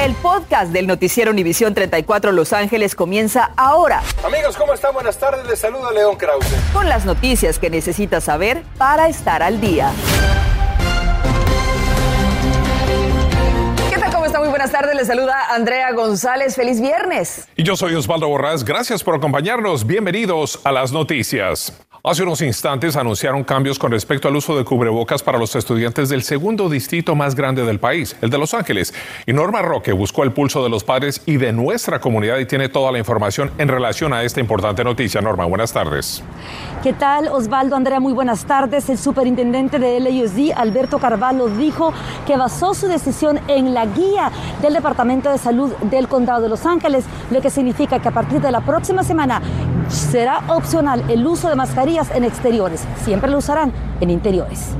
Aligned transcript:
El 0.00 0.14
podcast 0.14 0.72
del 0.72 0.86
noticiero 0.86 1.30
Univisión 1.30 1.74
34 1.74 2.32
Los 2.32 2.54
Ángeles 2.54 2.94
comienza 2.94 3.50
ahora. 3.54 4.02
Amigos, 4.24 4.56
¿cómo 4.56 4.72
están? 4.72 4.94
Buenas 4.94 5.18
tardes. 5.18 5.46
Les 5.46 5.58
saluda 5.58 5.92
León 5.92 6.16
Krause. 6.16 6.46
Con 6.72 6.88
las 6.88 7.04
noticias 7.04 7.58
que 7.58 7.68
necesitas 7.68 8.24
saber 8.24 8.62
para 8.78 9.08
estar 9.10 9.42
al 9.42 9.60
día. 9.60 9.92
Buenas 14.60 14.78
tardes. 14.78 14.94
Les 14.94 15.06
saluda 15.06 15.54
Andrea 15.54 15.90
González. 15.92 16.54
Feliz 16.54 16.82
viernes. 16.82 17.48
Y 17.56 17.62
yo 17.62 17.76
soy 17.76 17.94
Osvaldo 17.94 18.28
Borrás. 18.28 18.62
Gracias 18.62 19.02
por 19.02 19.14
acompañarnos. 19.14 19.86
Bienvenidos 19.86 20.60
a 20.64 20.70
las 20.70 20.92
noticias. 20.92 21.72
Hace 22.02 22.22
unos 22.22 22.40
instantes 22.40 22.96
anunciaron 22.96 23.44
cambios 23.44 23.78
con 23.78 23.92
respecto 23.92 24.26
al 24.26 24.34
uso 24.34 24.56
de 24.56 24.64
cubrebocas 24.64 25.22
para 25.22 25.36
los 25.36 25.54
estudiantes 25.54 26.08
del 26.08 26.22
segundo 26.22 26.70
distrito 26.70 27.14
más 27.14 27.34
grande 27.34 27.62
del 27.62 27.78
país, 27.78 28.16
el 28.22 28.30
de 28.30 28.38
Los 28.38 28.54
Ángeles. 28.54 28.94
Y 29.26 29.34
Norma 29.34 29.60
Roque 29.60 29.92
buscó 29.92 30.24
el 30.24 30.32
pulso 30.32 30.62
de 30.62 30.70
los 30.70 30.82
padres 30.82 31.20
y 31.26 31.36
de 31.36 31.52
nuestra 31.52 32.00
comunidad 32.00 32.38
y 32.38 32.46
tiene 32.46 32.70
toda 32.70 32.90
la 32.90 32.98
información 32.98 33.50
en 33.58 33.68
relación 33.68 34.14
a 34.14 34.22
esta 34.22 34.40
importante 34.40 34.82
noticia. 34.82 35.20
Norma, 35.20 35.44
buenas 35.44 35.74
tardes. 35.74 36.22
¿Qué 36.82 36.94
tal, 36.94 37.28
Osvaldo? 37.28 37.76
Andrea, 37.76 38.00
muy 38.00 38.14
buenas 38.14 38.46
tardes. 38.46 38.88
El 38.88 38.96
superintendente 38.96 39.78
de 39.78 40.00
LAUSD, 40.00 40.52
Alberto 40.56 40.98
Carvalho, 40.98 41.48
dijo 41.48 41.92
que 42.26 42.38
basó 42.38 42.72
su 42.72 42.88
decisión 42.88 43.38
en 43.46 43.74
la 43.74 43.84
guía 43.84 44.32
del 44.60 44.74
Departamento 44.74 45.30
de 45.30 45.38
Salud 45.38 45.72
del 45.90 46.08
Condado 46.08 46.42
de 46.42 46.48
Los 46.48 46.66
Ángeles, 46.66 47.04
lo 47.30 47.40
que 47.40 47.50
significa 47.50 48.00
que 48.00 48.08
a 48.08 48.12
partir 48.12 48.40
de 48.40 48.50
la 48.50 48.60
próxima 48.60 49.02
semana 49.02 49.40
será 49.88 50.42
opcional 50.48 51.02
el 51.08 51.26
uso 51.26 51.48
de 51.48 51.56
mascarillas 51.56 52.10
en 52.14 52.24
exteriores. 52.24 52.84
Siempre 53.04 53.30
lo 53.30 53.38
usarán 53.38 53.72
en 54.00 54.10
interiores. 54.10 54.74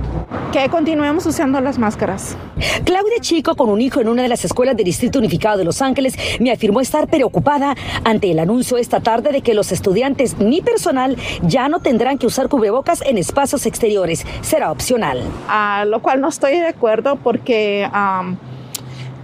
Que 0.52 0.68
continuemos 0.68 1.26
usando 1.26 1.60
las 1.60 1.78
máscaras. 1.78 2.36
Claudia 2.84 3.18
Chico, 3.20 3.54
con 3.54 3.68
un 3.68 3.80
hijo 3.80 4.00
en 4.00 4.08
una 4.08 4.22
de 4.22 4.28
las 4.28 4.44
escuelas 4.44 4.76
del 4.76 4.84
Distrito 4.84 5.18
Unificado 5.18 5.58
de 5.58 5.64
Los 5.64 5.80
Ángeles, 5.80 6.16
me 6.40 6.50
afirmó 6.50 6.80
estar 6.80 7.06
preocupada 7.08 7.76
ante 8.04 8.30
el 8.30 8.38
anuncio 8.38 8.76
esta 8.76 9.00
tarde 9.00 9.30
de 9.30 9.42
que 9.42 9.54
los 9.54 9.72
estudiantes 9.72 10.38
ni 10.38 10.60
personal 10.60 11.16
ya 11.42 11.68
no 11.68 11.80
tendrán 11.80 12.18
que 12.18 12.26
usar 12.26 12.48
cubrebocas 12.48 13.02
en 13.02 13.18
espacios 13.18 13.66
exteriores. 13.66 14.26
Será 14.40 14.72
opcional. 14.72 15.22
A 15.48 15.84
lo 15.86 16.02
cual 16.02 16.20
no 16.20 16.28
estoy 16.28 16.52
de 16.52 16.66
acuerdo 16.66 17.16
porque... 17.16 17.88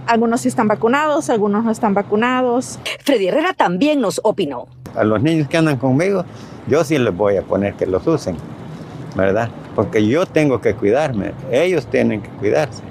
algunos 0.07 0.41
sí 0.41 0.47
están 0.47 0.67
vacunados, 0.67 1.29
algunos 1.29 1.63
no 1.63 1.71
están 1.71 1.93
vacunados. 1.93 2.79
Freddy 3.03 3.27
Herrera 3.27 3.53
también 3.53 4.01
nos 4.01 4.19
opinó. 4.23 4.67
A 4.95 5.03
los 5.03 5.21
niños 5.21 5.47
que 5.47 5.57
andan 5.57 5.77
conmigo, 5.77 6.25
yo 6.67 6.83
sí 6.83 6.97
les 6.97 7.15
voy 7.15 7.37
a 7.37 7.41
poner 7.41 7.75
que 7.75 7.85
los 7.85 8.05
usen, 8.07 8.35
¿verdad? 9.15 9.49
Porque 9.75 10.05
yo 10.07 10.25
tengo 10.25 10.59
que 10.61 10.73
cuidarme, 10.73 11.33
ellos 11.51 11.87
tienen 11.87 12.21
que 12.21 12.29
cuidarse. 12.29 12.83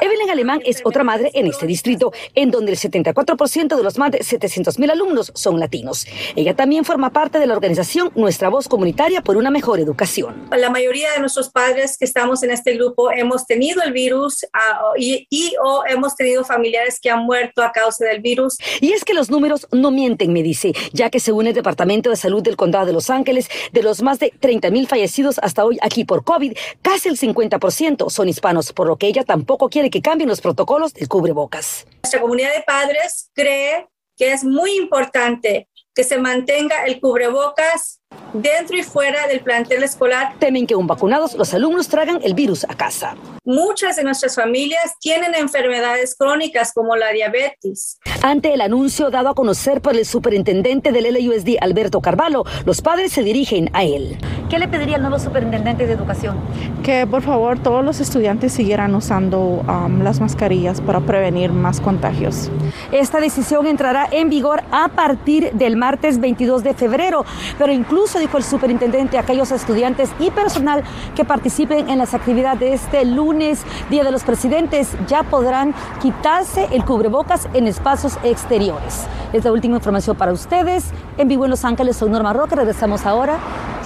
Evelyn 0.00 0.30
Alemán 0.30 0.60
es 0.64 0.80
otra 0.84 1.04
madre 1.04 1.30
en 1.34 1.46
este 1.46 1.66
distrito, 1.66 2.12
en 2.34 2.50
donde 2.50 2.72
el 2.72 2.78
74% 2.78 3.76
de 3.76 3.82
los 3.82 3.98
más 3.98 4.10
de 4.12 4.22
700 4.22 4.78
mil 4.78 4.90
alumnos 4.90 5.32
son 5.34 5.58
latinos. 5.60 6.06
Ella 6.36 6.54
también 6.54 6.84
forma 6.84 7.10
parte 7.10 7.38
de 7.38 7.46
la 7.46 7.54
organización 7.54 8.10
Nuestra 8.14 8.48
Voz 8.48 8.68
Comunitaria 8.68 9.22
por 9.22 9.36
una 9.36 9.50
Mejor 9.50 9.80
Educación. 9.80 10.48
La 10.56 10.70
mayoría 10.70 11.12
de 11.12 11.20
nuestros 11.20 11.50
padres 11.50 11.96
que 11.98 12.04
estamos 12.04 12.42
en 12.42 12.50
este 12.50 12.74
grupo 12.74 13.10
hemos 13.10 13.46
tenido 13.46 13.82
el 13.82 13.92
virus 13.92 14.44
uh, 14.44 14.96
y, 14.98 15.26
y, 15.30 15.54
o 15.62 15.84
hemos 15.86 16.14
tenido 16.16 16.44
familiares 16.44 16.98
que 17.00 17.10
han 17.10 17.24
muerto 17.24 17.62
a 17.62 17.72
causa 17.72 18.04
del 18.04 18.20
virus. 18.20 18.56
Y 18.80 18.92
es 18.92 19.04
que 19.04 19.14
los 19.14 19.30
números 19.30 19.66
no 19.72 19.90
mienten, 19.90 20.32
me 20.32 20.42
dice, 20.42 20.72
ya 20.92 21.10
que 21.10 21.20
según 21.20 21.46
el 21.46 21.54
Departamento 21.54 22.10
de 22.10 22.16
Salud 22.16 22.42
del 22.42 22.56
Condado 22.56 22.86
de 22.86 22.92
Los 22.92 23.10
Ángeles, 23.10 23.48
de 23.72 23.82
los 23.82 24.02
más 24.02 24.18
de 24.18 24.32
30 24.38 24.70
mil 24.70 24.86
fallecidos 24.86 25.38
hasta 25.42 25.64
hoy 25.64 25.78
aquí 25.82 26.04
por 26.04 26.24
COVID, 26.24 26.56
casi 26.82 27.08
el 27.08 27.18
50% 27.18 28.10
son 28.10 28.28
hispanos, 28.28 28.72
por 28.72 28.86
lo 28.86 28.96
que 28.96 29.06
ella 29.06 29.24
tampoco 29.24 29.67
quiere 29.68 29.90
que 29.90 30.02
cambien 30.02 30.28
los 30.28 30.40
protocolos 30.40 30.94
del 30.94 31.08
cubrebocas. 31.08 31.86
Nuestra 32.02 32.20
comunidad 32.20 32.54
de 32.54 32.62
padres 32.62 33.30
cree 33.34 33.88
que 34.16 34.32
es 34.32 34.44
muy 34.44 34.76
importante 34.76 35.68
que 35.94 36.04
se 36.04 36.18
mantenga 36.18 36.84
el 36.84 37.00
cubrebocas 37.00 37.97
dentro 38.32 38.76
y 38.76 38.82
fuera 38.82 39.26
del 39.26 39.40
plantel 39.40 39.82
escolar. 39.82 40.34
Temen 40.38 40.66
que 40.66 40.74
un 40.74 40.86
vacunados 40.86 41.34
los 41.34 41.52
alumnos 41.54 41.88
tragan 41.88 42.20
el 42.22 42.34
virus 42.34 42.64
a 42.64 42.74
casa. 42.76 43.16
Muchas 43.44 43.96
de 43.96 44.04
nuestras 44.04 44.34
familias 44.34 44.94
tienen 45.00 45.34
enfermedades 45.34 46.14
crónicas 46.18 46.72
como 46.74 46.96
la 46.96 47.10
diabetes. 47.12 47.98
Ante 48.22 48.52
el 48.52 48.60
anuncio 48.60 49.10
dado 49.10 49.30
a 49.30 49.34
conocer 49.34 49.80
por 49.80 49.96
el 49.96 50.04
superintendente 50.04 50.92
del 50.92 51.14
LUSD, 51.14 51.56
Alberto 51.60 52.02
Carvalho, 52.02 52.44
los 52.66 52.82
padres 52.82 53.12
se 53.12 53.22
dirigen 53.22 53.70
a 53.72 53.84
él. 53.84 54.18
¿Qué 54.50 54.58
le 54.58 54.68
pediría 54.68 54.96
al 54.96 55.02
nuevo 55.02 55.18
superintendente 55.18 55.86
de 55.86 55.94
educación? 55.94 56.36
Que 56.82 57.06
por 57.06 57.22
favor 57.22 57.58
todos 57.58 57.84
los 57.84 58.00
estudiantes 58.00 58.52
siguieran 58.52 58.94
usando 58.94 59.38
um, 59.38 60.02
las 60.02 60.20
mascarillas 60.20 60.80
para 60.80 61.00
prevenir 61.00 61.52
más 61.52 61.80
contagios. 61.80 62.50
Esta 62.92 63.20
decisión 63.20 63.66
entrará 63.66 64.08
en 64.10 64.28
vigor 64.28 64.62
a 64.72 64.88
partir 64.88 65.52
del 65.52 65.76
martes 65.76 66.20
22 66.20 66.64
de 66.64 66.74
febrero, 66.74 67.24
pero 67.58 67.72
incluso 67.72 67.97
dijo 68.18 68.36
el 68.36 68.44
superintendente 68.44 69.18
aquellos 69.18 69.50
estudiantes 69.50 70.10
y 70.18 70.30
personal 70.30 70.84
que 71.14 71.24
participen 71.24 71.90
en 71.90 71.98
las 71.98 72.14
actividades 72.14 72.60
de 72.60 72.72
este 72.72 73.04
lunes 73.04 73.62
Día 73.90 74.04
de 74.04 74.10
los 74.10 74.22
Presidentes, 74.22 74.90
ya 75.06 75.22
podrán 75.22 75.74
quitarse 76.00 76.68
el 76.70 76.84
cubrebocas 76.84 77.48
en 77.54 77.66
espacios 77.66 78.18
exteriores. 78.22 79.06
Es 79.32 79.44
la 79.44 79.52
última 79.52 79.76
información 79.76 80.16
para 80.16 80.32
ustedes. 80.32 80.86
En 81.18 81.28
vivo 81.28 81.44
en 81.44 81.50
Los 81.50 81.64
Ángeles, 81.64 81.96
soy 81.96 82.10
Norma 82.10 82.32
Roca. 82.32 82.56
Regresamos 82.56 83.04
ahora 83.04 83.38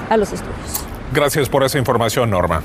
a 0.08 0.16
los 0.16 0.32
estudios. 0.32 0.86
Gracias 1.12 1.48
por 1.48 1.64
esa 1.64 1.78
información, 1.78 2.30
Norma. 2.30 2.62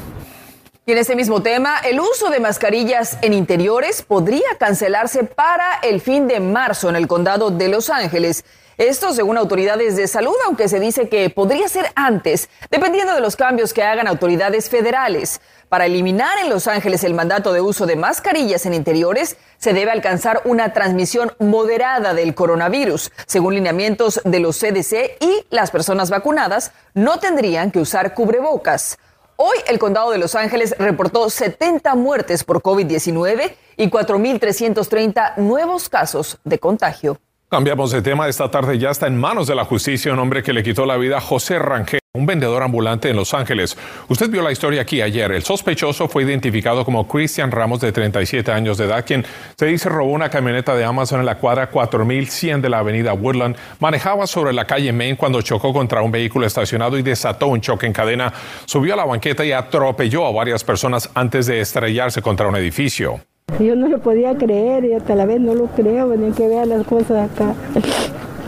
Y 0.87 0.93
en 0.93 0.99
este 0.99 1.17
mismo 1.17 1.43
tema, 1.43 1.79
el 1.79 1.99
uso 1.99 2.29
de 2.29 2.39
mascarillas 2.39 3.17
en 3.21 3.33
interiores 3.33 4.03
podría 4.03 4.47
cancelarse 4.57 5.25
para 5.25 5.79
el 5.83 5.99
fin 5.99 6.29
de 6.29 6.39
marzo 6.39 6.87
en 6.87 6.95
el 6.95 7.09
condado 7.09 7.51
de 7.51 7.67
Los 7.67 7.89
Ángeles. 7.89 8.45
Esto 8.77 9.11
según 9.11 9.37
autoridades 9.37 9.97
de 9.97 10.07
salud, 10.07 10.35
aunque 10.45 10.69
se 10.69 10.79
dice 10.79 11.09
que 11.09 11.29
podría 11.29 11.67
ser 11.67 11.91
antes, 11.95 12.47
dependiendo 12.71 13.13
de 13.13 13.19
los 13.19 13.35
cambios 13.35 13.73
que 13.73 13.83
hagan 13.83 14.07
autoridades 14.07 14.69
federales. 14.69 15.41
Para 15.67 15.87
eliminar 15.87 16.37
en 16.41 16.49
Los 16.49 16.69
Ángeles 16.69 17.03
el 17.03 17.13
mandato 17.13 17.51
de 17.51 17.59
uso 17.59 17.85
de 17.85 17.97
mascarillas 17.97 18.65
en 18.65 18.73
interiores, 18.73 19.35
se 19.57 19.73
debe 19.73 19.91
alcanzar 19.91 20.41
una 20.45 20.71
transmisión 20.71 21.33
moderada 21.37 22.13
del 22.13 22.33
coronavirus. 22.33 23.11
Según 23.25 23.55
lineamientos 23.55 24.21
de 24.23 24.39
los 24.39 24.57
CDC 24.57 25.17
y 25.19 25.45
las 25.49 25.69
personas 25.69 26.09
vacunadas, 26.09 26.71
no 26.93 27.19
tendrían 27.19 27.71
que 27.71 27.79
usar 27.79 28.13
cubrebocas. 28.13 28.97
Hoy 29.39 29.57
el 29.67 29.77
condado 29.77 30.09
de 30.09 30.17
Los 30.17 30.33
Ángeles 30.33 30.73
reportó 30.79 31.29
70 31.29 31.93
muertes 31.93 32.43
por 32.43 32.63
COVID-19 32.63 33.53
y 33.77 33.87
4.330 33.87 35.37
nuevos 35.37 35.89
casos 35.89 36.39
de 36.43 36.57
contagio. 36.57 37.19
Cambiamos 37.47 37.91
de 37.91 38.01
tema. 38.01 38.27
Esta 38.27 38.49
tarde 38.49 38.79
ya 38.79 38.89
está 38.89 39.05
en 39.05 39.15
manos 39.15 39.45
de 39.45 39.53
la 39.53 39.63
justicia 39.63 40.11
un 40.11 40.17
hombre 40.17 40.41
que 40.41 40.53
le 40.53 40.63
quitó 40.63 40.87
la 40.87 40.97
vida 40.97 41.17
a 41.17 41.21
José 41.21 41.59
Rangel, 41.59 41.99
un 42.17 42.25
vendedor 42.25 42.63
ambulante 42.63 43.09
en 43.09 43.15
Los 43.15 43.33
Ángeles. 43.33 43.77
Usted 44.09 44.29
vio 44.29 44.41
la 44.41 44.51
historia 44.51 44.81
aquí 44.81 45.01
ayer. 45.01 45.31
El 45.31 45.43
sospechoso 45.43 46.07
fue 46.07 46.23
identificado 46.23 46.83
como 46.83 47.07
Cristian 47.07 47.51
Ramos, 47.51 47.79
de 47.79 47.91
37 47.91 48.51
años 48.51 48.77
de 48.77 48.85
edad, 48.85 49.05
quien 49.05 49.25
se 49.55 49.65
dice 49.67 49.87
robó 49.87 50.11
una 50.11 50.29
camioneta 50.29 50.75
de 50.75 50.83
Amazon 50.83 51.19
en 51.19 51.25
la 51.25 51.37
cuadra 51.37 51.69
4100 51.69 52.61
de 52.61 52.69
la 52.69 52.79
avenida 52.79 53.13
Woodland. 53.13 53.55
Manejaba 53.79 54.25
sobre 54.25 54.51
la 54.53 54.65
calle 54.65 54.91
Main 54.91 55.15
cuando 55.15 55.41
chocó 55.41 55.71
contra 55.73 56.01
un 56.01 56.11
vehículo 56.11 56.47
estacionado 56.47 56.97
y 56.97 57.03
desató 57.03 57.47
un 57.47 57.61
choque 57.61 57.85
en 57.85 57.93
cadena. 57.93 58.33
Subió 58.65 58.95
a 58.95 58.97
la 58.97 59.05
banqueta 59.05 59.45
y 59.45 59.51
atropelló 59.51 60.25
a 60.25 60.31
varias 60.31 60.63
personas 60.63 61.09
antes 61.13 61.45
de 61.45 61.59
estrellarse 61.59 62.21
contra 62.21 62.47
un 62.47 62.55
edificio. 62.55 63.21
Yo 63.59 63.75
no 63.75 63.87
lo 63.87 63.99
podía 63.99 64.35
creer 64.35 64.85
y 64.85 64.93
hasta 64.93 65.15
la 65.15 65.25
vez 65.25 65.39
no 65.39 65.53
lo 65.53 65.67
creo, 65.67 66.09
venía 66.09 66.31
que 66.31 66.47
vea 66.47 66.65
las 66.65 66.85
cosas 66.85 67.31
acá. 67.31 67.53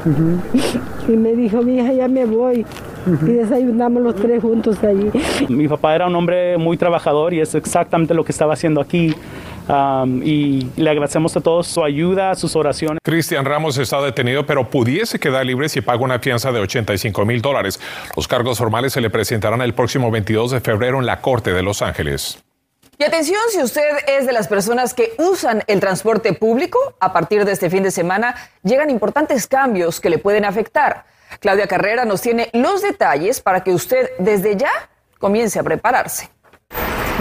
Y 1.07 1.13
me 1.13 1.33
dijo, 1.33 1.63
mi 1.63 1.77
hija, 1.77 1.91
ya 1.91 2.07
me 2.07 2.25
voy. 2.25 2.65
Y 3.05 3.33
desayunamos 3.33 4.03
los 4.03 4.15
tres 4.15 4.41
juntos 4.41 4.83
allí. 4.83 5.11
Mi 5.49 5.67
papá 5.67 5.95
era 5.95 6.07
un 6.07 6.15
hombre 6.15 6.57
muy 6.57 6.77
trabajador 6.77 7.33
y 7.33 7.39
es 7.39 7.55
exactamente 7.55 8.13
lo 8.13 8.23
que 8.23 8.31
estaba 8.31 8.53
haciendo 8.53 8.81
aquí. 8.81 9.15
Um, 9.67 10.23
y 10.23 10.67
le 10.77 10.89
agradecemos 10.89 11.37
a 11.37 11.41
todos 11.41 11.67
su 11.67 11.83
ayuda, 11.83 12.33
sus 12.33 12.55
oraciones. 12.55 12.97
Cristian 13.03 13.45
Ramos 13.45 13.77
está 13.77 14.01
detenido, 14.01 14.43
pero 14.45 14.67
pudiese 14.67 15.19
quedar 15.19 15.45
libre 15.45 15.69
si 15.69 15.81
paga 15.81 16.03
una 16.03 16.17
fianza 16.17 16.51
de 16.51 16.59
85 16.59 17.23
mil 17.23 17.39
dólares. 17.39 17.79
Los 18.15 18.27
cargos 18.27 18.57
formales 18.57 18.93
se 18.93 19.01
le 19.01 19.11
presentarán 19.11 19.61
el 19.61 19.75
próximo 19.75 20.09
22 20.09 20.51
de 20.51 20.59
febrero 20.59 20.99
en 20.99 21.05
la 21.05 21.21
Corte 21.21 21.53
de 21.53 21.61
Los 21.61 21.83
Ángeles. 21.83 22.39
Y 22.97 23.03
atención, 23.03 23.39
si 23.51 23.61
usted 23.61 23.81
es 24.07 24.25
de 24.25 24.33
las 24.33 24.47
personas 24.47 24.93
que 24.93 25.13
usan 25.19 25.63
el 25.67 25.79
transporte 25.79 26.33
público, 26.33 26.95
a 26.99 27.13
partir 27.13 27.45
de 27.45 27.51
este 27.51 27.69
fin 27.69 27.83
de 27.83 27.91
semana 27.91 28.35
llegan 28.63 28.89
importantes 28.89 29.47
cambios 29.47 30.01
que 30.01 30.09
le 30.09 30.17
pueden 30.17 30.43
afectar. 30.43 31.05
Claudia 31.39 31.67
Carrera 31.67 32.05
nos 32.05 32.21
tiene 32.21 32.49
los 32.53 32.81
detalles 32.81 33.41
para 33.41 33.63
que 33.63 33.71
usted 33.73 34.09
desde 34.19 34.55
ya 34.55 34.71
comience 35.19 35.59
a 35.59 35.63
prepararse. 35.63 36.29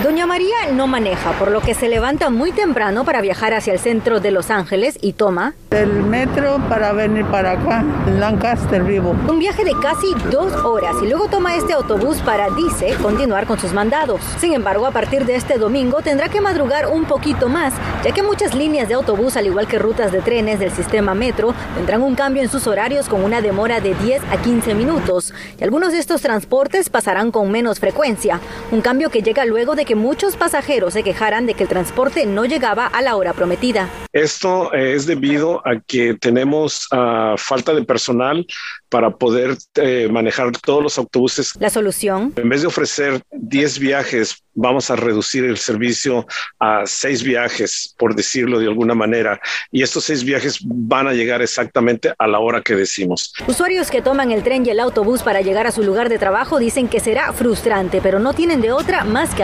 Doña 0.02 0.26
María 0.26 0.54
no 0.72 0.86
maneja, 0.86 1.32
por 1.32 1.50
lo 1.50 1.60
que 1.60 1.74
se 1.74 1.88
levanta 1.88 2.30
muy 2.30 2.52
temprano 2.52 3.04
para 3.04 3.20
viajar 3.20 3.52
hacia 3.52 3.72
el 3.72 3.80
centro 3.80 4.20
de 4.20 4.30
Los 4.30 4.48
Ángeles 4.48 4.96
y 5.02 5.14
toma 5.14 5.54
el 5.72 6.02
metro 6.04 6.60
para 6.68 6.92
venir 6.92 7.24
para 7.26 7.52
acá, 7.52 7.84
Lancaster 8.06 8.82
vivo. 8.84 9.14
Un 9.28 9.38
viaje 9.38 9.64
de 9.64 9.72
casi 9.82 10.14
dos 10.30 10.52
horas 10.64 10.96
y 11.02 11.06
luego 11.08 11.28
toma 11.28 11.56
este 11.56 11.72
autobús 11.72 12.18
para, 12.18 12.48
dice, 12.50 12.94
continuar 13.02 13.46
con 13.46 13.58
sus 13.58 13.72
mandados. 13.72 14.20
Sin 14.40 14.54
embargo, 14.54 14.86
a 14.86 14.92
partir 14.92 15.26
de 15.26 15.34
este 15.34 15.58
domingo 15.58 16.00
tendrá 16.00 16.28
que 16.28 16.40
madrugar 16.40 16.86
un 16.86 17.04
poquito 17.04 17.48
más, 17.48 17.74
ya 18.04 18.12
que 18.12 18.22
muchas 18.22 18.54
líneas 18.54 18.88
de 18.88 18.94
autobús, 18.94 19.36
al 19.36 19.46
igual 19.46 19.66
que 19.66 19.78
rutas 19.78 20.12
de 20.12 20.20
trenes 20.20 20.58
del 20.58 20.70
sistema 20.70 21.14
metro, 21.14 21.54
tendrán 21.74 22.02
un 22.02 22.14
cambio 22.14 22.42
en 22.42 22.48
sus 22.48 22.66
horarios 22.66 23.08
con 23.08 23.24
una 23.24 23.40
demora 23.40 23.80
de 23.80 23.94
10 23.94 24.22
a 24.30 24.36
15 24.36 24.74
minutos. 24.74 25.34
Y 25.60 25.64
algunos 25.64 25.92
de 25.92 25.98
estos 25.98 26.22
transportes 26.22 26.88
pasarán 26.88 27.30
con 27.30 27.50
menos 27.50 27.80
frecuencia. 27.80 28.40
Un 28.70 28.80
cambio 28.80 29.10
que 29.10 29.22
llega 29.22 29.44
luego 29.44 29.74
de 29.74 29.87
que 29.88 29.94
muchos 29.94 30.36
pasajeros 30.36 30.92
se 30.92 31.02
quejaran 31.02 31.46
de 31.46 31.54
que 31.54 31.62
el 31.62 31.68
transporte 31.70 32.26
no 32.26 32.44
llegaba 32.44 32.86
a 32.86 33.00
la 33.00 33.16
hora 33.16 33.32
prometida. 33.32 33.88
Esto 34.12 34.70
eh, 34.74 34.92
es 34.94 35.06
debido 35.06 35.66
a 35.66 35.80
que 35.80 36.12
tenemos 36.12 36.86
uh, 36.92 37.38
falta 37.38 37.72
de 37.72 37.84
personal 37.84 38.46
para 38.90 39.10
poder 39.10 39.56
eh, 39.76 40.08
manejar 40.10 40.52
todos 40.52 40.82
los 40.82 40.98
autobuses. 40.98 41.52
La 41.58 41.70
solución. 41.70 42.34
En 42.36 42.48
vez 42.48 42.62
de 42.62 42.66
ofrecer 42.66 43.22
10 43.32 43.78
viajes, 43.78 44.42
vamos 44.54 44.90
a 44.90 44.96
reducir 44.96 45.44
el 45.44 45.56
servicio 45.56 46.26
a 46.58 46.82
6 46.84 47.22
viajes, 47.22 47.94
por 47.98 48.14
decirlo 48.14 48.58
de 48.58 48.66
alguna 48.66 48.94
manera. 48.94 49.40
Y 49.70 49.82
estos 49.82 50.04
6 50.04 50.24
viajes 50.24 50.58
van 50.62 51.06
a 51.06 51.12
llegar 51.12 51.42
exactamente 51.42 52.12
a 52.18 52.26
la 52.26 52.40
hora 52.40 52.60
que 52.62 52.74
decimos. 52.74 53.32
Usuarios 53.46 53.90
que 53.90 54.02
toman 54.02 54.32
el 54.32 54.42
tren 54.42 54.66
y 54.66 54.70
el 54.70 54.80
autobús 54.80 55.22
para 55.22 55.42
llegar 55.42 55.66
a 55.66 55.72
su 55.72 55.82
lugar 55.82 56.08
de 56.08 56.18
trabajo 56.18 56.58
dicen 56.58 56.88
que 56.88 57.00
será 57.00 57.32
frustrante, 57.32 58.00
pero 58.02 58.18
no 58.18 58.32
tienen 58.32 58.60
de 58.60 58.72
otra 58.72 59.04
más 59.04 59.34
que 59.34 59.42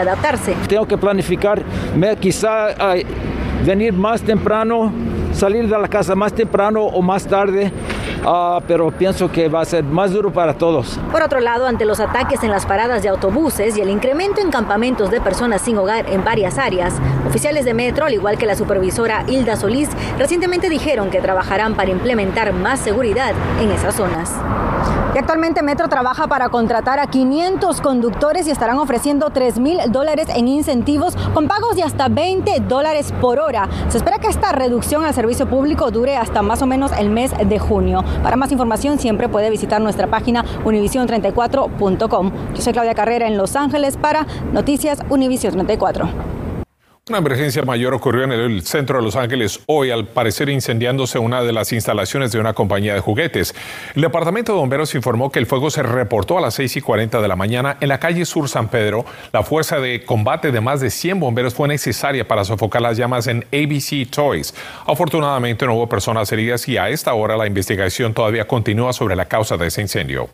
Tengo 0.67 0.87
que 0.87 0.97
planificar, 0.97 1.61
quizá 2.19 2.67
venir 3.65 3.93
más 3.93 4.21
temprano 4.21 4.91
salir 5.35 5.67
de 5.67 5.77
la 5.77 5.87
casa 5.87 6.15
más 6.15 6.33
temprano 6.33 6.83
o 6.83 7.01
más 7.01 7.27
tarde, 7.27 7.71
uh, 8.25 8.61
pero 8.67 8.91
pienso 8.91 9.31
que 9.31 9.47
va 9.47 9.61
a 9.61 9.65
ser 9.65 9.83
más 9.83 10.11
duro 10.11 10.31
para 10.31 10.53
todos. 10.53 10.99
Por 11.11 11.21
otro 11.21 11.39
lado, 11.39 11.67
ante 11.67 11.85
los 11.85 11.99
ataques 11.99 12.43
en 12.43 12.51
las 12.51 12.65
paradas 12.65 13.03
de 13.03 13.09
autobuses 13.09 13.77
y 13.77 13.81
el 13.81 13.89
incremento 13.89 14.41
en 14.41 14.51
campamentos 14.51 15.11
de 15.11 15.21
personas 15.21 15.61
sin 15.61 15.77
hogar 15.77 16.09
en 16.09 16.23
varias 16.23 16.57
áreas, 16.57 16.93
oficiales 17.27 17.65
de 17.65 17.73
Metro, 17.73 18.05
al 18.05 18.13
igual 18.13 18.37
que 18.37 18.45
la 18.45 18.55
supervisora 18.55 19.23
Hilda 19.27 19.55
Solís, 19.55 19.89
recientemente 20.17 20.69
dijeron 20.69 21.09
que 21.09 21.21
trabajarán 21.21 21.75
para 21.75 21.91
implementar 21.91 22.53
más 22.53 22.79
seguridad 22.79 23.33
en 23.61 23.71
esas 23.71 23.95
zonas. 23.95 24.33
Y 25.15 25.17
actualmente 25.17 25.61
Metro 25.61 25.87
trabaja 25.87 26.27
para 26.27 26.49
contratar 26.49 26.99
a 26.99 27.07
500 27.07 27.79
conductores 27.79 28.47
y 28.47 28.51
estarán 28.51 28.79
ofreciendo 28.79 29.29
3 29.29 29.59
mil 29.59 29.77
dólares 29.87 30.27
en 30.27 30.49
incentivos 30.49 31.15
con 31.33 31.47
pagos 31.47 31.77
de 31.77 31.83
hasta 31.83 32.09
20 32.09 32.59
dólares 32.67 33.13
por 33.21 33.39
hora. 33.39 33.69
Se 33.87 33.97
espera 33.97 34.19
que 34.19 34.27
esta 34.27 34.51
reducción 34.51 35.05
al 35.05 35.13
servicio 35.13 35.47
público 35.47 35.89
dure 35.89 36.17
hasta 36.17 36.41
más 36.41 36.61
o 36.61 36.65
menos 36.65 36.91
el 36.91 37.09
mes 37.09 37.31
de 37.41 37.59
junio. 37.59 38.03
Para 38.23 38.35
más 38.35 38.51
información 38.51 38.99
siempre 38.99 39.29
puede 39.29 39.49
visitar 39.49 39.81
nuestra 39.81 40.07
página 40.07 40.43
univision34.com. 40.63 42.31
Yo 42.55 42.61
soy 42.61 42.73
Claudia 42.73 42.95
Carrera 42.95 43.27
en 43.27 43.37
Los 43.37 43.55
Ángeles 43.55 43.97
para 43.97 44.25
Noticias 44.51 44.99
Univision 45.09 45.53
34. 45.53 46.34
Una 47.07 47.19
emergencia 47.19 47.61
mayor 47.61 47.93
ocurrió 47.93 48.23
en 48.23 48.31
el 48.31 48.63
centro 48.63 48.97
de 48.97 49.03
Los 49.03 49.15
Ángeles 49.15 49.59
hoy, 49.67 49.91
al 49.91 50.07
parecer 50.07 50.49
incendiándose 50.49 51.19
una 51.19 51.43
de 51.43 51.53
las 51.53 51.71
instalaciones 51.71 52.31
de 52.31 52.39
una 52.39 52.53
compañía 52.53 52.95
de 52.95 52.99
juguetes. 52.99 53.53
El 53.93 54.01
departamento 54.01 54.53
de 54.53 54.57
bomberos 54.57 54.95
informó 54.95 55.31
que 55.31 55.37
el 55.37 55.45
fuego 55.45 55.69
se 55.69 55.83
reportó 55.83 56.39
a 56.39 56.41
las 56.41 56.55
6 56.55 56.77
y 56.77 56.81
40 56.81 57.21
de 57.21 57.27
la 57.27 57.35
mañana 57.35 57.77
en 57.79 57.89
la 57.89 57.99
calle 57.99 58.25
Sur 58.25 58.49
San 58.49 58.69
Pedro. 58.69 59.05
La 59.31 59.43
fuerza 59.43 59.79
de 59.79 60.03
combate 60.03 60.51
de 60.51 60.61
más 60.61 60.81
de 60.81 60.89
100 60.89 61.19
bomberos 61.19 61.53
fue 61.53 61.67
necesaria 61.67 62.27
para 62.27 62.43
sofocar 62.43 62.81
las 62.81 62.97
llamas 62.97 63.27
en 63.27 63.45
ABC 63.53 64.09
Toys. 64.09 64.55
Afortunadamente 64.87 65.67
no 65.67 65.75
hubo 65.75 65.87
personas 65.87 66.31
heridas 66.31 66.67
y 66.67 66.79
a 66.79 66.89
esta 66.89 67.13
hora 67.13 67.37
la 67.37 67.45
investigación 67.45 68.15
todavía 68.15 68.47
continúa 68.47 68.93
sobre 68.93 69.15
la 69.15 69.25
causa 69.25 69.57
de 69.57 69.67
ese 69.67 69.81
incendio. 69.81 70.31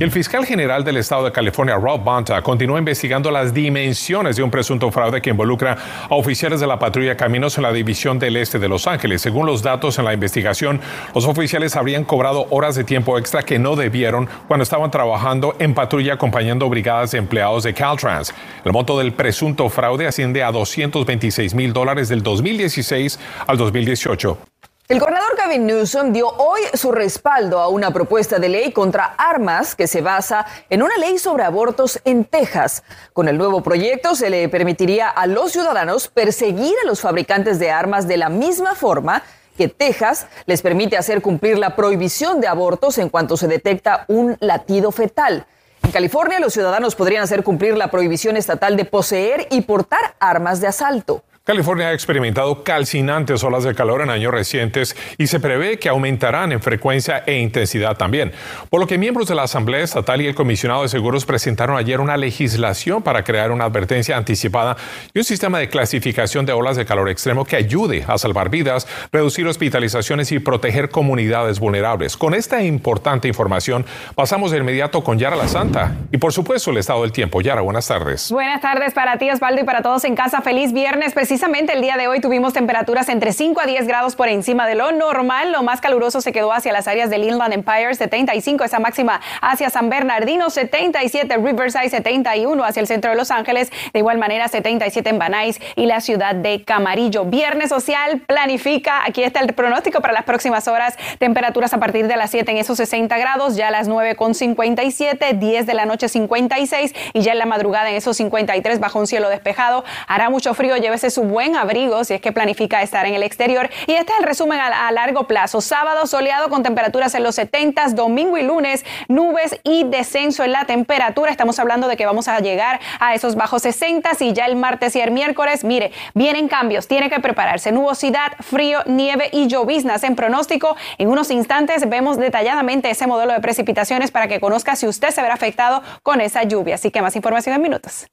El 0.00 0.12
fiscal 0.12 0.46
general 0.46 0.84
del 0.84 0.98
estado 0.98 1.24
de 1.24 1.32
California, 1.32 1.74
Rob 1.74 2.04
Bonta, 2.04 2.40
continúa 2.40 2.78
investigando 2.78 3.32
las 3.32 3.52
dimensiones 3.52 4.36
de 4.36 4.44
un 4.44 4.50
presunto 4.50 4.92
fraude 4.92 5.20
que 5.20 5.30
involucra 5.30 5.76
a 6.08 6.14
oficiales 6.14 6.60
de 6.60 6.68
la 6.68 6.78
patrulla 6.78 7.16
Caminos 7.16 7.56
en 7.58 7.64
la 7.64 7.72
división 7.72 8.16
del 8.16 8.36
este 8.36 8.60
de 8.60 8.68
Los 8.68 8.86
Ángeles. 8.86 9.22
Según 9.22 9.46
los 9.46 9.60
datos 9.60 9.98
en 9.98 10.04
la 10.04 10.14
investigación, 10.14 10.80
los 11.16 11.26
oficiales 11.26 11.74
habrían 11.74 12.04
cobrado 12.04 12.46
horas 12.50 12.76
de 12.76 12.84
tiempo 12.84 13.18
extra 13.18 13.42
que 13.42 13.58
no 13.58 13.74
debieron 13.74 14.28
cuando 14.46 14.62
estaban 14.62 14.92
trabajando 14.92 15.56
en 15.58 15.74
patrulla 15.74 16.14
acompañando 16.14 16.68
brigadas 16.68 17.10
de 17.10 17.18
empleados 17.18 17.64
de 17.64 17.74
Caltrans. 17.74 18.32
El 18.64 18.70
monto 18.70 18.96
del 19.00 19.12
presunto 19.14 19.68
fraude 19.68 20.06
asciende 20.06 20.44
a 20.44 20.52
226 20.52 21.54
mil 21.54 21.72
dólares 21.72 22.08
del 22.08 22.22
2016 22.22 23.18
al 23.48 23.56
2018. 23.56 24.38
El 24.88 25.00
gobernador 25.00 25.36
Gavin 25.36 25.66
Newsom 25.66 26.14
dio 26.14 26.28
hoy 26.28 26.62
su 26.72 26.92
respaldo 26.92 27.60
a 27.60 27.68
una 27.68 27.90
propuesta 27.90 28.38
de 28.38 28.48
ley 28.48 28.72
contra 28.72 29.04
armas 29.18 29.74
que 29.74 29.86
se 29.86 30.00
basa 30.00 30.46
en 30.70 30.82
una 30.82 30.96
ley 30.96 31.18
sobre 31.18 31.44
abortos 31.44 32.00
en 32.06 32.24
Texas. 32.24 32.82
Con 33.12 33.28
el 33.28 33.36
nuevo 33.36 33.62
proyecto 33.62 34.14
se 34.14 34.30
le 34.30 34.48
permitiría 34.48 35.10
a 35.10 35.26
los 35.26 35.52
ciudadanos 35.52 36.08
perseguir 36.08 36.72
a 36.82 36.86
los 36.86 37.02
fabricantes 37.02 37.58
de 37.58 37.70
armas 37.70 38.08
de 38.08 38.16
la 38.16 38.30
misma 38.30 38.74
forma 38.74 39.22
que 39.58 39.68
Texas 39.68 40.26
les 40.46 40.62
permite 40.62 40.96
hacer 40.96 41.20
cumplir 41.20 41.58
la 41.58 41.76
prohibición 41.76 42.40
de 42.40 42.46
abortos 42.46 42.96
en 42.96 43.10
cuanto 43.10 43.36
se 43.36 43.46
detecta 43.46 44.06
un 44.08 44.38
latido 44.40 44.90
fetal. 44.90 45.44
En 45.82 45.90
California, 45.90 46.40
los 46.40 46.54
ciudadanos 46.54 46.94
podrían 46.94 47.24
hacer 47.24 47.44
cumplir 47.44 47.76
la 47.76 47.90
prohibición 47.90 48.38
estatal 48.38 48.74
de 48.78 48.86
poseer 48.86 49.48
y 49.50 49.60
portar 49.60 50.14
armas 50.18 50.62
de 50.62 50.68
asalto. 50.68 51.24
California 51.48 51.88
ha 51.88 51.92
experimentado 51.94 52.62
calcinantes 52.62 53.42
olas 53.42 53.64
de 53.64 53.74
calor 53.74 54.02
en 54.02 54.10
años 54.10 54.32
recientes 54.32 54.94
y 55.16 55.28
se 55.28 55.40
prevé 55.40 55.78
que 55.78 55.88
aumentarán 55.88 56.52
en 56.52 56.60
frecuencia 56.60 57.22
e 57.24 57.38
intensidad 57.38 57.96
también. 57.96 58.32
Por 58.68 58.80
lo 58.80 58.86
que 58.86 58.98
miembros 58.98 59.28
de 59.28 59.34
la 59.34 59.44
Asamblea 59.44 59.80
Estatal 59.82 60.20
y 60.20 60.26
el 60.26 60.34
Comisionado 60.34 60.82
de 60.82 60.90
Seguros 60.90 61.24
presentaron 61.24 61.78
ayer 61.78 62.00
una 62.00 62.18
legislación 62.18 63.02
para 63.02 63.24
crear 63.24 63.50
una 63.50 63.64
advertencia 63.64 64.18
anticipada 64.18 64.76
y 65.14 65.20
un 65.20 65.24
sistema 65.24 65.58
de 65.58 65.70
clasificación 65.70 66.44
de 66.44 66.52
olas 66.52 66.76
de 66.76 66.84
calor 66.84 67.08
extremo 67.08 67.46
que 67.46 67.56
ayude 67.56 68.04
a 68.06 68.18
salvar 68.18 68.50
vidas, 68.50 68.86
reducir 69.10 69.46
hospitalizaciones 69.46 70.30
y 70.32 70.40
proteger 70.40 70.90
comunidades 70.90 71.60
vulnerables. 71.60 72.18
Con 72.18 72.34
esta 72.34 72.62
importante 72.62 73.26
información 73.26 73.86
pasamos 74.14 74.50
de 74.50 74.58
inmediato 74.58 75.02
con 75.02 75.18
Yara 75.18 75.34
La 75.34 75.48
Santa 75.48 75.96
y 76.12 76.18
por 76.18 76.34
supuesto 76.34 76.72
el 76.72 76.76
estado 76.76 77.00
del 77.00 77.12
tiempo. 77.12 77.40
Yara, 77.40 77.62
buenas 77.62 77.88
tardes. 77.88 78.30
Buenas 78.30 78.60
tardes 78.60 78.92
para 78.92 79.16
ti 79.16 79.30
Osvaldo 79.30 79.62
y 79.62 79.64
para 79.64 79.80
todos 79.80 80.04
en 80.04 80.14
casa. 80.14 80.42
Feliz 80.42 80.74
viernes. 80.74 81.14
Precisamente 81.38 81.72
el 81.72 81.82
día 81.82 81.96
de 81.96 82.08
hoy 82.08 82.18
tuvimos 82.18 82.52
temperaturas 82.52 83.08
entre 83.08 83.32
5 83.32 83.60
a 83.60 83.64
10 83.64 83.86
grados 83.86 84.16
por 84.16 84.26
encima 84.26 84.66
de 84.66 84.74
lo 84.74 84.90
normal. 84.90 85.52
Lo 85.52 85.62
más 85.62 85.80
caluroso 85.80 86.20
se 86.20 86.32
quedó 86.32 86.52
hacia 86.52 86.72
las 86.72 86.88
áreas 86.88 87.10
del 87.10 87.22
Inland 87.22 87.54
Empire, 87.54 87.94
75 87.94 88.64
esa 88.64 88.80
máxima 88.80 89.20
hacia 89.40 89.70
San 89.70 89.88
Bernardino, 89.88 90.50
77 90.50 91.36
Riverside, 91.36 91.90
71 91.90 92.64
hacia 92.64 92.80
el 92.80 92.88
centro 92.88 93.12
de 93.12 93.16
Los 93.16 93.30
Ángeles, 93.30 93.70
de 93.92 94.00
igual 94.00 94.18
manera 94.18 94.48
77 94.48 95.10
en 95.10 95.20
Banais 95.20 95.60
y 95.76 95.86
la 95.86 96.00
ciudad 96.00 96.34
de 96.34 96.64
Camarillo. 96.64 97.24
Viernes 97.24 97.68
social, 97.68 98.20
planifica, 98.26 99.04
aquí 99.06 99.22
está 99.22 99.38
el 99.38 99.54
pronóstico 99.54 100.00
para 100.00 100.14
las 100.14 100.24
próximas 100.24 100.66
horas, 100.66 100.98
temperaturas 101.20 101.72
a 101.72 101.78
partir 101.78 102.08
de 102.08 102.16
las 102.16 102.32
7 102.32 102.50
en 102.50 102.56
esos 102.56 102.78
60 102.78 103.16
grados, 103.16 103.54
ya 103.54 103.68
a 103.68 103.70
las 103.70 103.86
9 103.86 104.16
con 104.16 104.34
57, 104.34 105.34
10 105.34 105.66
de 105.66 105.74
la 105.74 105.86
noche 105.86 106.08
56 106.08 106.92
y 107.12 107.20
ya 107.20 107.30
en 107.30 107.38
la 107.38 107.46
madrugada 107.46 107.90
en 107.90 107.94
esos 107.94 108.16
53 108.16 108.80
bajo 108.80 108.98
un 108.98 109.06
cielo 109.06 109.28
despejado. 109.28 109.84
Hará 110.08 110.30
mucho 110.30 110.52
frío, 110.54 110.76
llévese 110.76 111.10
su 111.10 111.27
buen 111.28 111.56
abrigo 111.56 112.04
si 112.04 112.14
es 112.14 112.20
que 112.20 112.32
planifica 112.32 112.82
estar 112.82 113.06
en 113.06 113.14
el 113.14 113.22
exterior. 113.22 113.70
Y 113.86 113.92
este 113.92 114.12
es 114.12 114.18
el 114.18 114.24
resumen 114.24 114.58
a, 114.60 114.90
largo 114.92 115.26
plazo. 115.26 115.60
Sábado 115.60 116.06
soleado 116.06 116.48
con 116.48 116.62
temperaturas 116.62 117.14
en 117.14 117.22
los 117.22 117.34
70, 117.34 117.88
domingo 117.90 118.38
y 118.38 118.42
lunes 118.42 118.84
nubes 119.08 119.60
y 119.62 119.84
descenso 119.84 120.44
en 120.44 120.52
la 120.52 120.64
temperatura. 120.64 121.30
Estamos 121.30 121.58
hablando 121.58 121.88
de 121.88 121.96
que 121.96 122.06
vamos 122.06 122.28
a 122.28 122.38
llegar 122.40 122.80
a 123.00 123.14
esos 123.14 123.36
bajos 123.36 123.62
60 123.62 124.10
y 124.20 124.32
ya 124.32 124.46
el 124.46 124.56
martes 124.56 124.96
y 124.96 125.00
el 125.00 125.10
miércoles, 125.10 125.64
mire, 125.64 125.92
vienen 126.14 126.48
cambios, 126.48 126.88
tiene 126.88 127.10
que 127.10 127.20
prepararse. 127.20 127.72
Nubosidad, 127.72 128.32
frío, 128.40 128.80
nieve 128.86 129.28
y 129.32 129.46
lloviznas 129.46 130.02
en 130.04 130.16
pronóstico. 130.16 130.76
En 130.98 131.08
unos 131.08 131.30
instantes 131.30 131.88
vemos 131.88 132.16
detalladamente 132.16 132.90
ese 132.90 133.06
modelo 133.06 133.32
de 133.32 133.40
precipitaciones 133.40 134.10
para 134.10 134.28
que 134.28 134.40
conozca 134.40 134.76
si 134.76 134.86
usted 134.86 135.10
se 135.10 135.22
verá 135.22 135.34
afectado 135.34 135.82
con 136.02 136.20
esa 136.20 136.42
lluvia. 136.44 136.76
Así 136.76 136.90
que 136.90 137.02
más 137.02 137.16
información 137.16 137.54
en 137.54 137.62
minutos. 137.62 138.06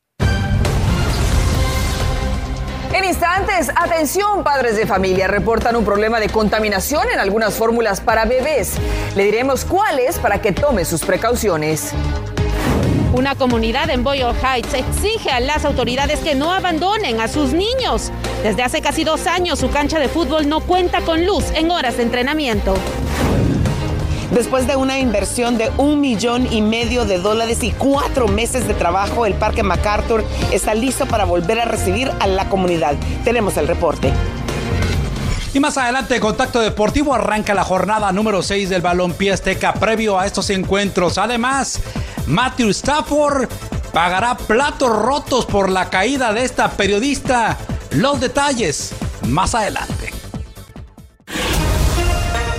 En 2.93 3.03
instantes, 3.03 3.69
atención 3.75 4.43
padres 4.43 4.77
de 4.77 4.85
familia, 4.85 5.27
reportan 5.27 5.75
un 5.75 5.83
problema 5.83 6.19
de 6.19 6.29
contaminación 6.29 7.07
en 7.11 7.19
algunas 7.19 7.55
fórmulas 7.55 8.01
para 8.01 8.25
bebés. 8.25 8.73
Le 9.15 9.25
diremos 9.25 9.65
cuáles 9.65 10.19
para 10.19 10.41
que 10.41 10.51
tome 10.51 10.85
sus 10.85 11.03
precauciones. 11.03 11.91
Una 13.13 13.35
comunidad 13.35 13.89
en 13.89 14.03
Boyle 14.03 14.33
Heights 14.43 14.73
exige 14.73 15.29
a 15.31 15.39
las 15.39 15.63
autoridades 15.63 16.19
que 16.19 16.35
no 16.35 16.51
abandonen 16.51 17.21
a 17.21 17.27
sus 17.27 17.53
niños. 17.53 18.11
Desde 18.43 18.63
hace 18.63 18.81
casi 18.81 19.03
dos 19.03 19.25
años 19.25 19.59
su 19.59 19.69
cancha 19.69 19.99
de 19.99 20.09
fútbol 20.09 20.49
no 20.49 20.59
cuenta 20.59 21.01
con 21.01 21.25
luz 21.25 21.45
en 21.55 21.71
horas 21.71 21.97
de 21.97 22.03
entrenamiento. 22.03 22.75
Después 24.31 24.67
de 24.67 24.75
una 24.75 24.99
inversión 24.99 25.57
de 25.57 25.71
un 25.77 26.01
millón 26.01 26.51
y 26.51 26.61
medio 26.61 27.05
de 27.05 27.19
dólares 27.19 27.63
y 27.63 27.71
cuatro 27.71 28.27
meses 28.27 28.67
de 28.67 28.73
trabajo, 28.73 29.25
el 29.25 29.35
Parque 29.35 29.63
MacArthur 29.63 30.25
está 30.51 30.73
listo 30.73 31.05
para 31.05 31.25
volver 31.25 31.59
a 31.59 31.65
recibir 31.65 32.11
a 32.19 32.27
la 32.27 32.49
comunidad. 32.49 32.95
Tenemos 33.23 33.55
el 33.57 33.67
reporte. 33.67 34.11
Y 35.53 35.59
más 35.61 35.77
adelante, 35.77 36.19
Contacto 36.19 36.59
Deportivo 36.59 37.13
arranca 37.13 37.53
la 37.53 37.63
jornada 37.63 38.11
número 38.11 38.43
6 38.43 38.67
del 38.67 38.81
Balompié 38.81 39.31
Azteca 39.31 39.73
previo 39.73 40.19
a 40.19 40.25
estos 40.25 40.49
encuentros. 40.49 41.17
Además, 41.17 41.79
Matthew 42.27 42.71
Stafford 42.71 43.47
pagará 43.93 44.35
platos 44.35 44.89
rotos 44.89 45.45
por 45.45 45.69
la 45.69 45.89
caída 45.89 46.33
de 46.33 46.43
esta 46.43 46.71
periodista. 46.71 47.57
Los 47.91 48.19
detalles 48.19 48.91
más 49.27 49.55
adelante. 49.55 50.14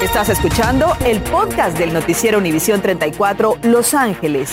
Estás 0.02 0.28
escuchando 0.28 0.94
el 1.06 1.22
podcast 1.22 1.78
del 1.78 1.94
noticiero 1.94 2.36
Univisión 2.36 2.82
34 2.82 3.58
Los 3.62 3.94
Ángeles. 3.94 4.50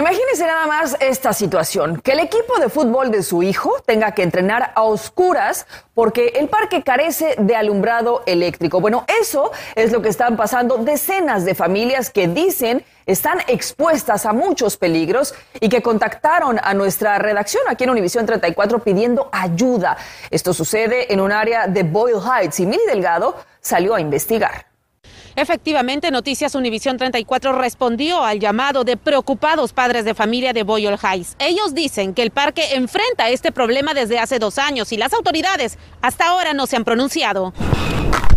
Imagínese 0.00 0.46
nada 0.46 0.66
más 0.66 0.96
esta 0.98 1.34
situación, 1.34 2.00
que 2.00 2.12
el 2.12 2.20
equipo 2.20 2.58
de 2.58 2.70
fútbol 2.70 3.10
de 3.10 3.22
su 3.22 3.42
hijo 3.42 3.82
tenga 3.84 4.12
que 4.12 4.22
entrenar 4.22 4.72
a 4.74 4.84
oscuras 4.84 5.66
porque 5.92 6.28
el 6.36 6.48
parque 6.48 6.82
carece 6.82 7.34
de 7.36 7.54
alumbrado 7.54 8.22
eléctrico. 8.24 8.80
Bueno, 8.80 9.04
eso 9.20 9.52
es 9.74 9.92
lo 9.92 10.00
que 10.00 10.08
están 10.08 10.38
pasando 10.38 10.78
decenas 10.78 11.44
de 11.44 11.54
familias 11.54 12.08
que 12.08 12.28
dicen 12.28 12.82
están 13.04 13.40
expuestas 13.46 14.24
a 14.24 14.32
muchos 14.32 14.78
peligros 14.78 15.34
y 15.60 15.68
que 15.68 15.82
contactaron 15.82 16.58
a 16.62 16.72
nuestra 16.72 17.18
redacción 17.18 17.64
aquí 17.68 17.84
en 17.84 17.90
Univisión 17.90 18.24
34 18.24 18.78
pidiendo 18.78 19.28
ayuda. 19.30 19.98
Esto 20.30 20.54
sucede 20.54 21.12
en 21.12 21.20
un 21.20 21.30
área 21.30 21.66
de 21.66 21.82
Boyle 21.82 22.22
Heights 22.22 22.58
y 22.60 22.64
Mili 22.64 22.86
Delgado 22.86 23.36
salió 23.60 23.94
a 23.94 24.00
investigar. 24.00 24.69
Efectivamente, 25.40 26.10
Noticias 26.10 26.54
Univisión 26.54 26.98
34 26.98 27.52
respondió 27.52 28.22
al 28.22 28.38
llamado 28.40 28.84
de 28.84 28.98
preocupados 28.98 29.72
padres 29.72 30.04
de 30.04 30.12
familia 30.12 30.52
de 30.52 30.64
Boyle 30.64 30.98
Heights. 31.02 31.34
Ellos 31.38 31.72
dicen 31.72 32.12
que 32.12 32.20
el 32.20 32.30
parque 32.30 32.74
enfrenta 32.74 33.30
este 33.30 33.50
problema 33.50 33.94
desde 33.94 34.18
hace 34.18 34.38
dos 34.38 34.58
años 34.58 34.92
y 34.92 34.98
las 34.98 35.14
autoridades 35.14 35.78
hasta 36.02 36.28
ahora 36.28 36.52
no 36.52 36.66
se 36.66 36.76
han 36.76 36.84
pronunciado. 36.84 37.54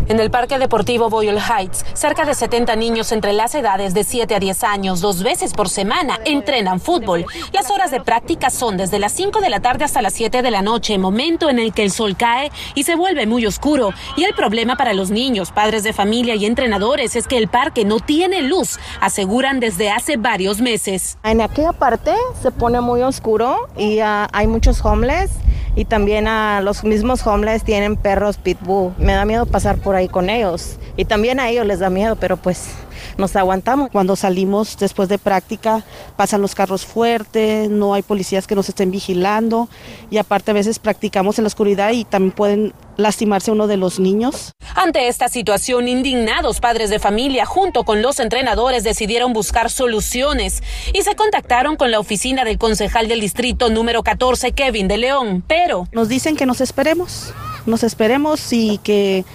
En 0.10 0.20
el 0.20 0.30
Parque 0.30 0.60
Deportivo 0.60 1.10
Boyle 1.10 1.40
Heights, 1.40 1.86
cerca 1.94 2.26
de 2.26 2.34
70 2.34 2.76
niños 2.76 3.14
entre 3.14 3.32
las 3.32 3.56
edades 3.56 3.94
de 3.94 4.04
7 4.04 4.36
a 4.36 4.40
10 4.40 4.64
años, 4.66 5.00
dos 5.00 5.24
veces 5.24 5.54
por 5.54 5.70
semana, 5.70 6.20
entrenan 6.26 6.82
fútbol. 6.82 7.26
Las 7.54 7.72
horas 7.72 7.90
de 7.90 8.02
práctica 8.02 8.50
son 8.50 8.76
desde 8.76 9.00
las 9.00 9.14
5 9.14 9.40
de 9.40 9.50
la 9.50 9.62
tarde 9.62 9.86
hasta 9.86 10.02
las 10.02 10.14
7 10.14 10.42
de 10.42 10.52
la 10.52 10.62
noche, 10.62 10.98
momento 10.98 11.50
en 11.50 11.58
el 11.58 11.74
que 11.74 11.84
el 11.84 11.92
sol 11.92 12.18
cae 12.18 12.52
y 12.76 12.84
se 12.84 12.96
vuelve 12.96 13.26
muy 13.28 13.46
oscuro. 13.46 13.94
Y 14.18 14.26
el 14.26 14.34
problema 14.34 14.76
para 14.76 14.94
los 14.94 15.10
niños, 15.10 15.52
padres 15.52 15.84
de 15.84 15.94
familia 15.94 16.36
y 16.36 16.46
entrenadores 16.46 17.16
es 17.16 17.26
que 17.26 17.38
el 17.38 17.48
parque 17.48 17.86
no 17.86 18.02
tiene 18.02 18.42
luz, 18.42 18.80
aseguran 19.00 19.62
desde 19.62 19.90
hace 19.90 20.18
varios 20.18 20.60
meses. 20.60 21.18
En 21.24 21.40
aquella 21.40 21.72
parte 21.72 22.12
se 22.42 22.52
pone 22.52 22.82
muy 22.82 23.02
oscuro 23.04 23.70
y 23.78 24.02
uh, 24.02 24.28
hay 24.34 24.48
muchos 24.48 24.84
homeless 24.84 25.32
y 25.76 25.86
también 25.86 26.28
a 26.28 26.62
los 26.62 26.84
mismos 26.84 27.26
homeless 27.26 27.64
tienen 27.64 27.96
perros 27.96 28.38
pitbull. 28.38 28.94
Me 28.98 29.14
da 29.14 29.26
miedo 29.26 29.46
pasar 29.46 29.78
por 29.78 29.96
ahí 29.96 30.08
con 30.08 30.30
ellos 30.30 30.78
y 30.98 31.06
también 31.06 31.40
a 31.40 31.50
ellos 31.50 31.66
les 31.66 31.80
da 31.80 31.90
miedo, 31.90 32.16
pero 32.16 32.38
pues 32.38 32.70
nos 33.18 33.36
aguantamos. 33.36 33.90
Cuando 33.92 34.16
salimos 34.16 34.78
después 34.78 35.10
de 35.10 35.18
práctica 35.18 35.84
pasan 36.16 36.42
los 36.42 36.56
carros 36.56 36.86
fuertes, 36.86 37.70
no 37.70 37.94
hay 37.94 38.02
policías 38.02 38.48
que 38.48 38.56
nos 38.56 38.70
estén 38.70 38.92
vigilando 38.92 39.70
y 40.10 40.18
aparte 40.18 40.52
a 40.52 40.54
veces 40.54 40.80
practicamos 40.80 41.38
en 41.38 41.44
la 41.44 41.48
oscuridad 41.48 41.92
y 41.92 42.06
también 42.06 42.32
pueden 42.32 42.74
lastimarse 42.98 43.52
uno 43.52 43.68
de 43.68 43.78
los 43.78 44.00
niños. 44.00 44.52
Ante 44.76 45.08
esta 45.08 45.30
situación, 45.30 45.88
indignados 45.88 46.60
padres 46.60 46.90
de 46.90 47.00
familia 47.00 47.46
junto 47.46 47.84
con 47.84 48.02
los 48.02 48.20
entrenadores 48.20 48.84
decidieron 48.84 49.34
buscar 49.34 49.70
soluciones 49.70 50.62
y 50.94 51.02
se 51.02 51.16
contactaron 51.16 51.76
con 51.76 51.92
la 51.92 52.00
oficina 52.00 52.44
del 52.44 52.58
concejal 52.58 53.08
del 53.08 53.22
distrito 53.22 53.70
número 53.70 54.04
14, 54.04 54.52
Kevin 54.52 54.88
de 54.88 54.98
León, 54.98 55.44
pero... 55.48 55.88
Nos 55.92 56.10
dicen 56.10 56.36
que 56.36 56.46
nos 56.46 56.62
esperemos, 56.62 57.34
nos 57.66 57.84
esperemos 57.84 58.52
y 58.54 58.80
que, 58.80 59.26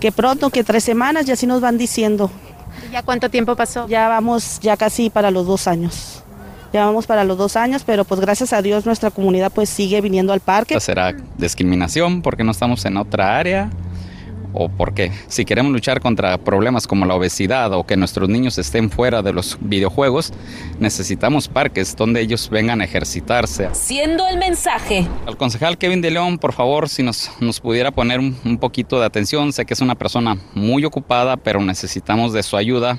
que 0.00 0.12
pronto, 0.12 0.50
que 0.50 0.64
tres 0.64 0.84
semanas 0.84 1.28
y 1.28 1.32
así 1.32 1.46
nos 1.46 1.60
van 1.60 1.78
diciendo. 1.78 2.30
¿Ya 2.90 3.02
cuánto 3.02 3.28
tiempo 3.30 3.56
pasó? 3.56 3.86
Ya 3.88 4.08
vamos, 4.08 4.58
ya 4.60 4.76
casi 4.76 5.10
para 5.10 5.30
los 5.30 5.46
dos 5.46 5.66
años. 5.66 6.22
Ya 6.72 6.84
vamos 6.84 7.06
para 7.06 7.24
los 7.24 7.38
dos 7.38 7.56
años, 7.56 7.84
pero 7.86 8.04
pues 8.04 8.20
gracias 8.20 8.52
a 8.52 8.60
Dios 8.60 8.84
nuestra 8.86 9.10
comunidad 9.10 9.52
pues 9.52 9.68
sigue 9.68 10.00
viniendo 10.00 10.32
al 10.32 10.40
parque. 10.40 10.78
¿Será 10.80 11.14
discriminación 11.38 12.22
porque 12.22 12.44
no 12.44 12.50
estamos 12.50 12.84
en 12.84 12.96
otra 12.96 13.38
área? 13.38 13.70
¿O 14.58 14.70
porque 14.70 15.12
si 15.28 15.44
queremos 15.44 15.70
luchar 15.70 16.00
contra 16.00 16.38
problemas 16.38 16.86
como 16.86 17.04
la 17.04 17.14
obesidad 17.14 17.74
o 17.74 17.84
que 17.84 17.96
nuestros 17.96 18.30
niños 18.30 18.56
estén 18.56 18.90
fuera 18.90 19.20
de 19.20 19.34
los 19.34 19.58
videojuegos, 19.60 20.32
necesitamos 20.80 21.46
parques 21.46 21.94
donde 21.94 22.22
ellos 22.22 22.48
vengan 22.48 22.80
a 22.80 22.84
ejercitarse? 22.84 23.68
Siendo 23.74 24.26
el 24.26 24.38
mensaje. 24.38 25.06
Al 25.26 25.36
concejal 25.36 25.76
Kevin 25.76 26.00
de 26.00 26.10
León, 26.10 26.38
por 26.38 26.54
favor, 26.54 26.88
si 26.88 27.02
nos, 27.02 27.30
nos 27.38 27.60
pudiera 27.60 27.90
poner 27.90 28.18
un, 28.18 28.34
un 28.46 28.56
poquito 28.56 28.98
de 28.98 29.04
atención, 29.04 29.52
sé 29.52 29.66
que 29.66 29.74
es 29.74 29.80
una 29.82 29.94
persona 29.94 30.38
muy 30.54 30.86
ocupada, 30.86 31.36
pero 31.36 31.60
necesitamos 31.60 32.32
de 32.32 32.42
su 32.42 32.56
ayuda 32.56 32.98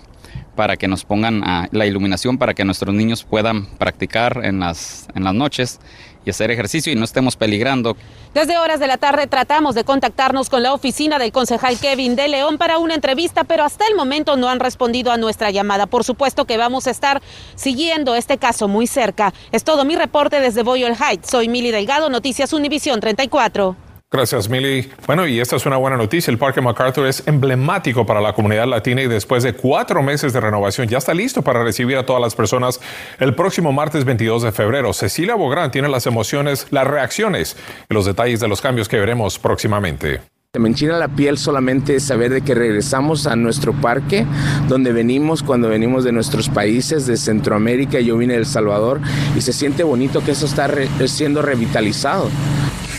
para 0.55 0.77
que 0.77 0.87
nos 0.87 1.05
pongan 1.05 1.41
uh, 1.41 1.67
la 1.71 1.85
iluminación 1.85 2.37
para 2.37 2.53
que 2.53 2.65
nuestros 2.65 2.93
niños 2.93 3.23
puedan 3.23 3.65
practicar 3.77 4.41
en 4.43 4.59
las, 4.59 5.07
en 5.15 5.23
las 5.23 5.33
noches 5.33 5.79
y 6.27 6.29
hacer 6.29 6.51
ejercicio 6.51 6.91
y 6.91 6.95
no 6.95 7.05
estemos 7.05 7.37
peligrando. 7.37 7.95
Desde 8.33 8.57
horas 8.57 8.79
de 8.79 8.87
la 8.87 8.97
tarde 8.97 9.27
tratamos 9.27 9.75
de 9.75 9.85
contactarnos 9.85 10.49
con 10.49 10.61
la 10.61 10.73
oficina 10.73 11.17
del 11.17 11.31
concejal 11.31 11.79
Kevin 11.79 12.15
de 12.17 12.27
León 12.27 12.57
para 12.57 12.77
una 12.77 12.95
entrevista, 12.95 13.45
pero 13.45 13.63
hasta 13.63 13.87
el 13.87 13.95
momento 13.95 14.35
no 14.35 14.49
han 14.49 14.59
respondido 14.59 15.11
a 15.11 15.17
nuestra 15.17 15.51
llamada. 15.51 15.87
Por 15.87 16.03
supuesto 16.03 16.45
que 16.45 16.57
vamos 16.57 16.85
a 16.87 16.91
estar 16.91 17.21
siguiendo 17.55 18.13
este 18.13 18.37
caso 18.37 18.67
muy 18.67 18.87
cerca. 18.87 19.33
Es 19.53 19.63
todo 19.63 19.85
mi 19.85 19.95
reporte 19.95 20.41
desde 20.41 20.63
Boyle 20.63 20.95
Heights. 20.95 21.29
Soy 21.29 21.47
Mili 21.47 21.71
Delgado, 21.71 22.09
Noticias 22.09 22.51
Univisión 22.51 22.99
34. 22.99 23.86
Gracias, 24.09 24.47
Milly. 24.47 24.89
Bueno, 25.05 25.27
y 25.27 25.41
esta 25.41 25.57
es 25.57 25.65
una 25.65 25.75
buena 25.75 25.97
noticia. 25.97 26.31
El 26.31 26.37
Parque 26.37 26.61
MacArthur 26.61 27.07
es 27.07 27.27
emblemático 27.27 28.05
para 28.05 28.21
la 28.21 28.31
comunidad 28.31 28.65
latina 28.65 29.01
y 29.01 29.07
después 29.07 29.43
de 29.43 29.51
cuatro 29.51 30.01
meses 30.01 30.31
de 30.31 30.39
renovación 30.39 30.87
ya 30.87 30.97
está 30.97 31.13
listo 31.13 31.41
para 31.41 31.61
recibir 31.61 31.97
a 31.97 32.05
todas 32.05 32.21
las 32.21 32.33
personas 32.33 32.79
el 33.19 33.35
próximo 33.35 33.73
martes 33.73 34.05
22 34.05 34.43
de 34.43 34.53
febrero. 34.53 34.93
Cecilia 34.93 35.35
Bográn 35.35 35.71
tiene 35.71 35.89
las 35.89 36.07
emociones, 36.07 36.67
las 36.71 36.87
reacciones 36.87 37.57
y 37.89 37.93
los 37.93 38.05
detalles 38.05 38.39
de 38.39 38.47
los 38.47 38.61
cambios 38.61 38.87
que 38.87 38.97
veremos 38.97 39.39
próximamente. 39.39 40.21
Me 40.57 40.69
enchina 40.69 40.97
la 40.97 41.09
piel 41.09 41.37
solamente 41.37 41.99
saber 41.99 42.31
de 42.31 42.41
que 42.41 42.55
regresamos 42.55 43.27
a 43.27 43.35
nuestro 43.35 43.73
parque, 43.73 44.25
donde 44.69 44.93
venimos 44.93 45.43
cuando 45.43 45.67
venimos 45.67 46.05
de 46.05 46.13
nuestros 46.13 46.47
países, 46.47 47.05
de 47.05 47.17
Centroamérica, 47.17 47.99
yo 47.99 48.17
vine 48.17 48.33
de 48.33 48.39
El 48.39 48.45
Salvador, 48.45 49.01
y 49.35 49.41
se 49.41 49.51
siente 49.51 49.83
bonito 49.83 50.23
que 50.23 50.31
eso 50.31 50.45
está 50.45 50.71
siendo 51.05 51.41
revitalizado. 51.41 52.29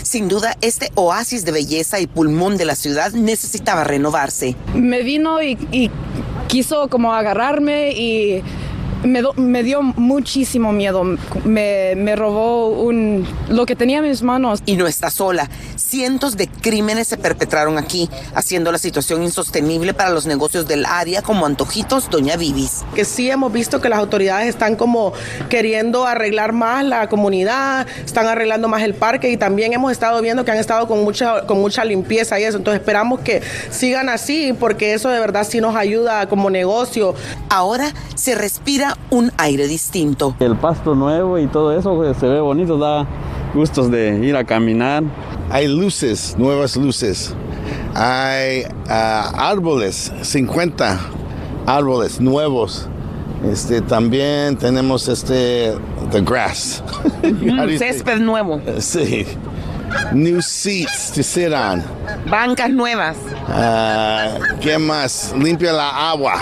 Sin 0.09 0.27
duda, 0.27 0.57
este 0.63 0.91
oasis 0.95 1.45
de 1.45 1.53
belleza 1.53 2.01
y 2.01 2.07
pulmón 2.07 2.57
de 2.57 2.65
la 2.65 2.77
ciudad 2.77 3.13
necesitaba 3.13 3.85
renovarse. 3.85 4.57
Me 4.75 5.03
vino 5.03 5.43
y, 5.43 5.91
quiso 6.47 6.89
como 6.89 7.13
agarrarme 7.13 7.91
y 7.93 8.43
me, 9.05 9.23
do, 9.23 9.33
me, 9.35 9.63
dio 9.63 9.83
muchísimo 9.83 10.73
miedo. 10.73 11.05
Me, 11.45 11.95
me, 11.97 12.17
robó 12.17 12.69
un, 12.69 13.27
lo 13.49 13.67
que 13.67 13.77
tenía 13.77 13.99
en 13.99 14.05
mis 14.05 14.23
manos. 14.23 14.63
Y 14.67 14.77
no 14.77 14.87
está 14.87 15.11
sola. 15.11 15.49
Cientos 15.77 16.37
de 16.37 16.49
crímenes 16.49 17.09
se 17.09 17.17
perpetraron 17.17 17.79
aquí, 17.79 18.09
haciendo 18.35 18.73
la 18.73 18.79
situación 18.79 19.23
insostenible 19.23 19.95
para 19.95 20.11
los 20.11 20.27
negocios 20.27 20.67
del 20.67 20.85
área 20.85 21.23
como 21.23 21.47
Antojitos 21.47 22.11
Doña 22.11 22.37
Vivis. 22.37 22.85
Que 22.95 23.05
sí 23.05 23.31
hemos 23.31 23.53
visto 23.53 23.81
que 23.81 23.89
las 23.89 23.99
autoridades 23.99 24.49
están 24.49 24.77
como 24.77 25.13
queriendo 25.49 26.07
arreglar 26.07 26.53
más 26.53 26.85
la 26.85 27.09
comunidad, 27.09 27.87
están 28.05 28.27
arreglando 28.27 28.69
más 28.69 28.83
el 28.83 28.95
parque 28.95 29.31
y 29.31 29.37
también 29.37 29.73
hemos 29.73 29.93
estado 29.93 30.21
viendo 30.21 30.45
que 30.45 30.51
han 30.51 30.59
estado 30.59 30.89
con 30.89 31.05
mucha, 31.05 31.47
con 31.47 31.61
mucha 31.61 31.85
limpieza 31.85 32.39
y 32.39 32.45
eso. 32.45 32.59
Entonces 32.59 32.81
esperamos 32.81 33.21
que 33.21 33.43
sigan 33.71 34.09
así 34.09 34.55
porque 34.59 34.95
eso 34.95 35.09
de 35.09 35.21
verdad 35.21 35.47
sí 35.49 35.61
nos 35.61 35.77
ayuda 35.77 36.29
como 36.29 36.51
negocio. 36.51 37.15
Ahora 37.49 37.93
se 38.15 38.35
respira 38.35 38.88
un 39.11 39.33
aire 39.39 39.67
distinto. 39.67 40.35
El 40.41 40.57
pasto 40.57 40.95
nuevo 40.95 41.39
y 41.39 41.47
todo 41.47 41.77
eso 41.77 41.95
pues, 41.97 42.17
se 42.17 42.27
ve 42.27 42.41
bonito, 42.41 42.79
da 42.79 43.07
gustos 43.55 43.91
de 43.91 44.19
ir 44.25 44.37
a 44.37 44.45
caminar. 44.45 45.03
Hay 45.51 45.69
luces, 45.69 46.37
nuevas 46.39 46.77
luces. 46.77 47.35
Hay 47.95 48.63
uh, 48.63 49.37
árboles, 49.37 50.13
50 50.23 50.99
árboles 51.67 52.21
nuevos. 52.21 52.89
Este, 53.45 53.81
también 53.81 54.57
tenemos 54.57 55.09
este, 55.09 55.75
the 56.11 56.21
grass. 56.21 56.83
Un 57.23 57.79
césped 57.79 58.19
nuevo. 58.19 58.61
Sí. 58.81 59.27
New 60.13 60.43
seats 60.43 61.13
to 61.13 61.23
sit 61.23 61.53
on. 61.53 61.83
Bancas 62.27 62.71
nuevas. 62.71 63.17
Uh, 63.49 64.59
¿Qué 64.61 64.79
más? 64.79 65.35
Limpia 65.39 65.73
la 65.73 66.11
agua. 66.11 66.35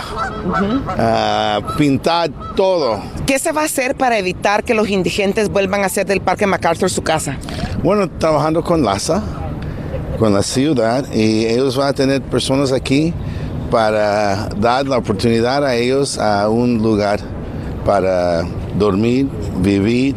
Uh 0.44 0.50
-huh. 0.50 1.72
uh, 1.72 1.76
pintar 1.76 2.30
todo. 2.56 3.00
¿Qué 3.26 3.38
se 3.38 3.52
va 3.52 3.62
a 3.62 3.64
hacer 3.64 3.94
para 3.94 4.18
evitar 4.18 4.64
que 4.64 4.74
los 4.74 4.88
indigentes 4.88 5.48
vuelvan 5.48 5.82
a 5.82 5.86
hacer 5.86 6.06
del 6.06 6.20
Parque 6.20 6.46
MacArthur 6.46 6.90
su 6.90 7.02
casa? 7.02 7.36
Bueno, 7.82 8.08
trabajando 8.18 8.62
con 8.62 8.82
LASA, 8.82 9.22
con 10.18 10.32
la 10.32 10.42
ciudad, 10.42 11.04
y 11.12 11.46
ellos 11.46 11.76
van 11.76 11.88
a 11.88 11.92
tener 11.92 12.22
personas 12.22 12.72
aquí 12.72 13.12
para 13.70 14.48
dar 14.56 14.86
la 14.86 14.98
oportunidad 14.98 15.64
a 15.64 15.74
ellos 15.74 16.18
a 16.18 16.48
un 16.48 16.78
lugar 16.78 17.20
para 17.84 18.42
dormir, 18.78 19.28
vivir 19.60 20.14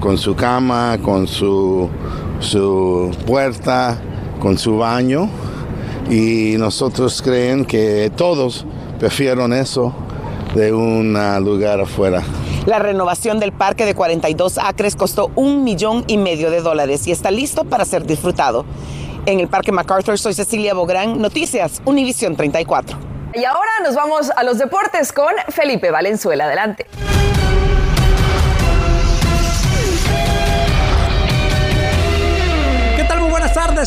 con 0.00 0.16
su 0.18 0.34
cama, 0.34 0.98
con 1.02 1.26
su, 1.26 1.88
su 2.40 3.10
puerta, 3.26 3.98
con 4.38 4.58
su 4.58 4.78
baño. 4.78 5.28
Y 6.10 6.56
nosotros 6.58 7.20
creen 7.22 7.64
que 7.64 8.10
todos 8.16 8.64
prefieren 8.98 9.52
eso 9.52 9.94
de 10.54 10.72
un 10.72 11.14
lugar 11.44 11.80
afuera. 11.80 12.22
La 12.66 12.78
renovación 12.78 13.40
del 13.40 13.52
parque 13.52 13.86
de 13.86 13.94
42 13.94 14.58
acres 14.58 14.96
costó 14.96 15.30
un 15.36 15.64
millón 15.64 16.04
y 16.06 16.18
medio 16.18 16.50
de 16.50 16.60
dólares 16.60 17.06
y 17.06 17.12
está 17.12 17.30
listo 17.30 17.64
para 17.64 17.84
ser 17.84 18.04
disfrutado. 18.04 18.64
En 19.26 19.40
el 19.40 19.48
Parque 19.48 19.72
MacArthur 19.72 20.18
soy 20.18 20.34
Cecilia 20.34 20.74
Bográn, 20.74 21.20
Noticias 21.20 21.82
Univisión 21.84 22.36
34. 22.36 22.98
Y 23.34 23.44
ahora 23.44 23.70
nos 23.82 23.94
vamos 23.94 24.30
a 24.34 24.42
los 24.42 24.58
deportes 24.58 25.12
con 25.12 25.32
Felipe 25.48 25.90
Valenzuela. 25.90 26.44
Adelante. 26.44 26.86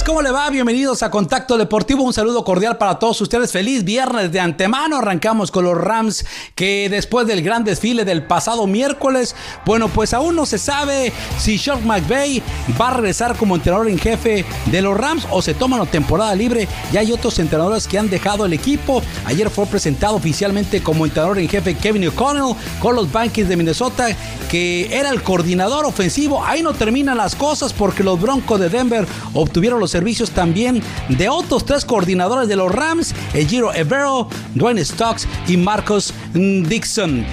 ¿Cómo 0.05 0.21
le 0.21 0.31
va? 0.31 0.49
Bienvenidos 0.49 1.03
a 1.03 1.11
Contacto 1.11 1.57
Deportivo. 1.57 2.05
Un 2.05 2.13
saludo 2.13 2.45
cordial 2.45 2.77
para 2.77 2.97
todos 2.97 3.19
ustedes. 3.19 3.51
Feliz 3.51 3.83
viernes 3.83 4.31
de 4.31 4.39
antemano. 4.39 4.95
Arrancamos 4.95 5.51
con 5.51 5.65
los 5.65 5.77
Rams 5.77 6.25
que 6.55 6.87
después 6.89 7.27
del 7.27 7.43
gran 7.43 7.65
desfile 7.65 8.05
del 8.05 8.23
pasado 8.23 8.67
miércoles, 8.67 9.35
bueno, 9.65 9.89
pues 9.89 10.13
aún 10.13 10.37
no 10.37 10.45
se 10.45 10.59
sabe 10.59 11.11
si 11.37 11.57
Sean 11.57 11.85
McVay 11.85 12.41
va 12.79 12.87
a 12.87 12.93
regresar 12.93 13.35
como 13.35 13.57
entrenador 13.57 13.89
en 13.89 13.99
jefe 13.99 14.45
de 14.67 14.81
los 14.81 14.95
Rams 14.95 15.27
o 15.29 15.41
se 15.41 15.55
toma 15.55 15.75
una 15.75 15.91
temporada 15.91 16.33
libre. 16.35 16.69
Ya 16.93 17.01
hay 17.01 17.11
otros 17.11 17.37
entrenadores 17.39 17.85
que 17.85 17.99
han 17.99 18.09
dejado 18.09 18.45
el 18.45 18.53
equipo. 18.53 19.03
Ayer 19.25 19.49
fue 19.49 19.65
presentado 19.65 20.15
oficialmente 20.15 20.81
como 20.81 21.05
entrenador 21.05 21.37
en 21.37 21.49
jefe 21.49 21.75
Kevin 21.75 22.07
O'Connell 22.07 22.55
con 22.79 22.95
los 22.95 23.11
Vikings 23.11 23.49
de 23.49 23.57
Minnesota, 23.57 24.07
que 24.49 24.95
era 24.97 25.09
el 25.09 25.21
coordinador 25.21 25.83
ofensivo. 25.83 26.45
Ahí 26.45 26.61
no 26.61 26.71
terminan 26.71 27.17
las 27.17 27.35
cosas 27.35 27.73
porque 27.73 28.03
los 28.03 28.21
Broncos 28.21 28.57
de 28.57 28.69
Denver 28.69 29.05
obtuvieron 29.33 29.80
los 29.81 29.91
servicios 29.91 30.31
también 30.31 30.81
de 31.09 31.27
otros 31.27 31.65
tres 31.65 31.83
coordinadores 31.83 32.47
de 32.47 32.55
los 32.55 32.71
Rams, 32.71 33.13
Ejiro 33.33 33.73
Evero, 33.73 34.29
Dwayne 34.55 34.85
Stocks 34.85 35.27
y 35.47 35.57
Marcos 35.57 36.13
Dixon. 36.33 37.25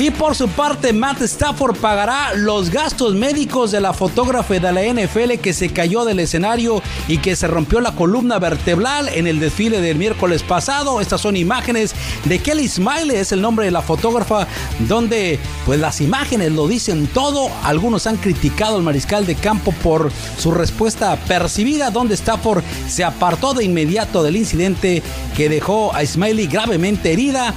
Y 0.00 0.10
por 0.10 0.34
su 0.34 0.48
parte, 0.48 0.94
Matt 0.94 1.20
Stafford 1.20 1.76
pagará 1.76 2.32
los 2.34 2.70
gastos 2.70 3.14
médicos 3.14 3.70
de 3.70 3.82
la 3.82 3.92
fotógrafa 3.92 4.54
de 4.54 4.72
la 4.72 4.80
NFL 4.80 5.34
que 5.42 5.52
se 5.52 5.68
cayó 5.74 6.06
del 6.06 6.20
escenario 6.20 6.82
y 7.06 7.18
que 7.18 7.36
se 7.36 7.46
rompió 7.46 7.82
la 7.82 7.92
columna 7.94 8.38
vertebral 8.38 9.10
en 9.10 9.26
el 9.26 9.40
desfile 9.40 9.82
del 9.82 9.98
miércoles 9.98 10.42
pasado. 10.42 11.02
Estas 11.02 11.20
son 11.20 11.36
imágenes 11.36 11.94
de 12.24 12.38
Kelly 12.38 12.66
Smiley, 12.66 13.18
es 13.18 13.32
el 13.32 13.42
nombre 13.42 13.66
de 13.66 13.72
la 13.72 13.82
fotógrafa, 13.82 14.48
donde 14.88 15.38
pues 15.66 15.78
las 15.78 16.00
imágenes 16.00 16.52
lo 16.52 16.66
dicen 16.66 17.06
todo. 17.06 17.50
Algunos 17.62 18.06
han 18.06 18.16
criticado 18.16 18.76
al 18.76 18.82
mariscal 18.82 19.26
de 19.26 19.34
campo 19.34 19.70
por 19.82 20.10
su 20.38 20.50
respuesta 20.50 21.14
percibida, 21.28 21.90
donde 21.90 22.14
Stafford 22.14 22.64
se 22.88 23.04
apartó 23.04 23.52
de 23.52 23.66
inmediato 23.66 24.22
del 24.22 24.36
incidente 24.36 25.02
que 25.36 25.50
dejó 25.50 25.94
a 25.94 26.06
Smiley 26.06 26.46
gravemente 26.46 27.12
herida 27.12 27.54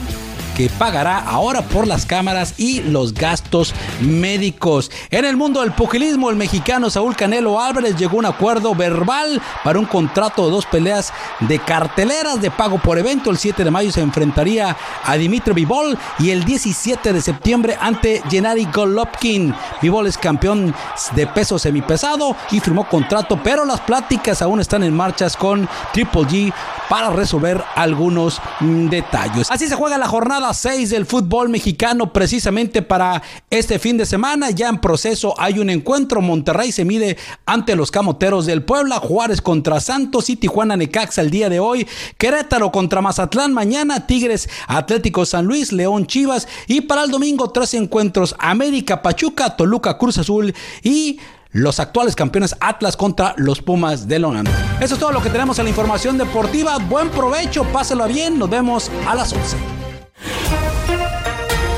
que 0.56 0.70
pagará 0.70 1.20
ahora 1.20 1.62
por 1.62 1.88
las 1.88 2.06
cámaras 2.06 2.54
y 2.58 2.82
los 2.82 3.14
gastos 3.14 3.74
médicos. 4.02 4.92
En 5.10 5.26
el 5.26 5.38
mundo 5.38 5.62
del 5.62 5.72
pugilismo, 5.72 6.30
el 6.30 6.36
mexicano 6.36 6.90
Saúl 6.90 7.16
Canelo 7.16 7.60
Álvarez 7.60 7.96
llegó 7.96 8.18
a 8.18 8.20
un 8.20 8.26
acuerdo 8.26 8.76
verbal 8.76 9.42
para 9.64 9.80
un 9.80 9.86
contrato 9.86 10.46
de 10.46 10.52
dos 10.52 10.66
peleas 10.66 11.14
de 11.42 11.60
carteleras 11.60 12.42
de 12.42 12.52
pago 12.52 12.80
por 12.80 12.98
evento. 12.98 13.30
El 13.30 13.38
7 13.38 13.64
de 13.64 13.72
mayo 13.72 13.92
se 13.92 14.02
enfrentaría 14.02 14.76
a 15.04 15.16
Dimitri 15.16 15.54
Vivol 15.54 15.98
y 16.20 16.30
el 16.30 16.44
17 16.44 17.14
de 17.14 17.22
septiembre 17.22 17.78
ante 17.80 18.22
Gennady 18.30 18.66
Golovkin. 18.66 19.54
Vivol 19.82 20.08
es 20.08 20.18
campeón 20.18 20.74
de 21.16 21.28
peso 21.28 21.58
semipesado 21.58 22.36
y 22.52 22.60
firmó 22.60 22.88
contrato, 22.88 23.40
pero 23.44 23.66
las 23.66 23.82
pláticas 23.82 24.42
aún 24.42 24.60
están 24.60 24.84
en 24.84 24.96
marchas 24.96 25.36
con 25.36 25.68
Triple 25.94 26.22
G 26.22 26.54
para 26.94 27.10
resolver 27.10 27.60
algunos 27.74 28.40
mm, 28.60 28.86
detalles. 28.88 29.50
Así 29.50 29.68
se 29.68 29.74
juega 29.74 29.98
la 29.98 30.08
jornada 30.08 30.54
6 30.54 30.92
del 30.92 31.08
fútbol 31.08 31.50
mexicano 31.50 32.14
precisamente 32.14 32.84
para 32.84 33.24
este 33.50 33.80
fin 33.80 33.98
de 33.98 34.06
semana. 34.06 34.52
Ya 34.52 34.70
en 34.70 34.78
proceso 34.78 35.34
hay 35.40 35.58
un 35.58 35.72
encuentro. 35.72 36.22
Monterrey 36.22 36.72
se 36.72 36.86
mide 36.86 37.18
ante 37.48 37.76
los 37.76 37.90
Camoteros 37.90 38.46
del 38.46 38.62
Puebla. 38.62 39.00
Juárez 39.00 39.42
contra 39.42 39.80
Santos 39.80 40.30
y 40.30 40.36
Tijuana 40.36 40.78
Necaxa 40.78 41.22
el 41.22 41.32
día 41.32 41.50
de 41.50 41.60
hoy. 41.60 41.88
Querétaro 42.20 42.72
contra 42.72 43.02
Mazatlán 43.02 43.56
mañana. 43.56 44.06
Tigres 44.06 44.48
Atlético 44.68 45.26
San 45.26 45.46
Luis, 45.46 45.72
León 45.72 46.06
Chivas. 46.06 46.48
Y 46.68 46.82
para 46.82 47.06
el 47.06 47.10
domingo 47.10 47.50
tres 47.50 47.74
encuentros. 47.74 48.36
América 48.38 49.02
Pachuca, 49.02 49.56
Toluca 49.56 49.98
Cruz 49.98 50.20
Azul 50.20 50.54
y 50.84 51.18
los 51.54 51.80
actuales 51.80 52.16
campeones 52.16 52.56
Atlas 52.60 52.98
contra 52.98 53.34
los 53.38 53.62
Pumas 53.62 54.08
de 54.08 54.20
Longan. 54.20 54.48
Eso 54.82 54.96
es 54.96 55.00
todo 55.00 55.12
lo 55.12 55.22
que 55.22 55.30
tenemos 55.30 55.58
en 55.60 55.66
la 55.66 55.70
información 55.70 56.18
deportiva. 56.18 56.78
Buen 56.80 57.10
provecho, 57.10 57.64
páselo 57.66 58.06
bien. 58.08 58.38
Nos 58.38 58.50
vemos 58.50 58.92
a 59.08 59.16
las 59.16 59.32
11. 59.32 59.56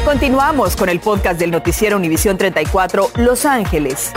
Continuamos 0.05 0.75
con 0.75 0.89
el 0.89 0.99
podcast 0.99 1.39
del 1.39 1.51
noticiero 1.51 1.97
Univisión 1.97 2.37
34 2.37 3.11
Los 3.17 3.45
Ángeles. 3.45 4.11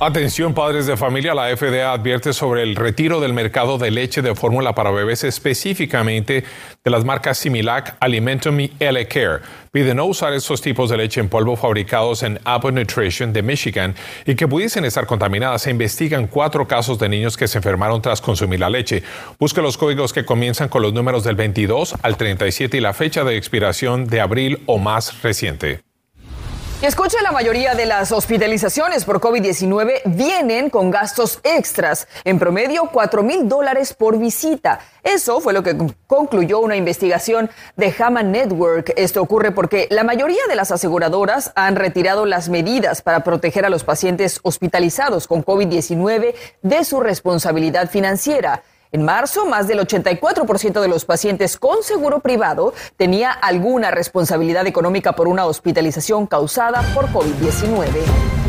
Atención 0.00 0.54
padres 0.54 0.86
de 0.86 0.96
familia, 0.96 1.34
la 1.34 1.56
FDA 1.56 1.92
advierte 1.92 2.32
sobre 2.32 2.62
el 2.62 2.76
retiro 2.76 3.18
del 3.18 3.32
mercado 3.32 3.78
de 3.78 3.90
leche 3.90 4.22
de 4.22 4.36
fórmula 4.36 4.72
para 4.72 4.92
bebés, 4.92 5.24
específicamente 5.24 6.44
de 6.84 6.90
las 6.90 7.04
marcas 7.04 7.38
Similac, 7.38 7.96
Alimentum 7.98 8.60
y 8.60 8.72
L-Care. 8.78 9.40
Pide 9.72 9.96
no 9.96 10.04
usar 10.04 10.34
esos 10.34 10.62
tipos 10.62 10.88
de 10.88 10.98
leche 10.98 11.20
en 11.20 11.28
polvo 11.28 11.56
fabricados 11.56 12.22
en 12.22 12.38
Abbott 12.44 12.74
Nutrition 12.74 13.32
de 13.32 13.42
Michigan 13.42 13.96
y 14.24 14.36
que 14.36 14.46
pudiesen 14.46 14.84
estar 14.84 15.04
contaminadas. 15.04 15.62
Se 15.62 15.72
investigan 15.72 16.28
cuatro 16.28 16.68
casos 16.68 17.00
de 17.00 17.08
niños 17.08 17.36
que 17.36 17.48
se 17.48 17.58
enfermaron 17.58 18.00
tras 18.00 18.20
consumir 18.20 18.60
la 18.60 18.70
leche. 18.70 19.02
Busque 19.40 19.60
los 19.60 19.76
códigos 19.76 20.12
que 20.12 20.24
comienzan 20.24 20.68
con 20.68 20.82
los 20.82 20.92
números 20.92 21.24
del 21.24 21.34
22 21.34 21.96
al 22.02 22.16
37 22.16 22.76
y 22.76 22.80
la 22.80 22.92
fecha 22.92 23.24
de 23.24 23.36
expiración 23.36 24.06
de 24.06 24.20
abril 24.20 24.62
o 24.66 24.78
más 24.78 25.24
reciente. 25.24 25.87
Y 26.80 26.86
escuche, 26.86 27.16
la 27.24 27.32
mayoría 27.32 27.74
de 27.74 27.86
las 27.86 28.12
hospitalizaciones 28.12 29.04
por 29.04 29.20
COVID-19 29.20 30.02
vienen 30.04 30.70
con 30.70 30.92
gastos 30.92 31.40
extras, 31.42 32.06
en 32.22 32.38
promedio 32.38 32.90
4 32.92 33.24
mil 33.24 33.48
dólares 33.48 33.94
por 33.94 34.16
visita. 34.16 34.78
Eso 35.02 35.40
fue 35.40 35.52
lo 35.52 35.64
que 35.64 35.76
concluyó 36.06 36.60
una 36.60 36.76
investigación 36.76 37.50
de 37.74 37.92
Haman 37.98 38.30
Network. 38.30 38.92
Esto 38.94 39.20
ocurre 39.20 39.50
porque 39.50 39.88
la 39.90 40.04
mayoría 40.04 40.46
de 40.48 40.54
las 40.54 40.70
aseguradoras 40.70 41.50
han 41.56 41.74
retirado 41.74 42.26
las 42.26 42.48
medidas 42.48 43.02
para 43.02 43.24
proteger 43.24 43.66
a 43.66 43.70
los 43.70 43.82
pacientes 43.82 44.38
hospitalizados 44.44 45.26
con 45.26 45.44
COVID-19 45.44 46.36
de 46.62 46.84
su 46.84 47.00
responsabilidad 47.00 47.90
financiera. 47.90 48.62
En 48.90 49.04
marzo, 49.04 49.44
más 49.44 49.68
del 49.68 49.80
84% 49.80 50.80
de 50.80 50.88
los 50.88 51.04
pacientes 51.04 51.58
con 51.58 51.82
seguro 51.82 52.20
privado 52.20 52.72
tenía 52.96 53.30
alguna 53.30 53.90
responsabilidad 53.90 54.66
económica 54.66 55.12
por 55.12 55.28
una 55.28 55.44
hospitalización 55.44 56.26
causada 56.26 56.82
por 56.94 57.06
COVID-19. 57.08 58.47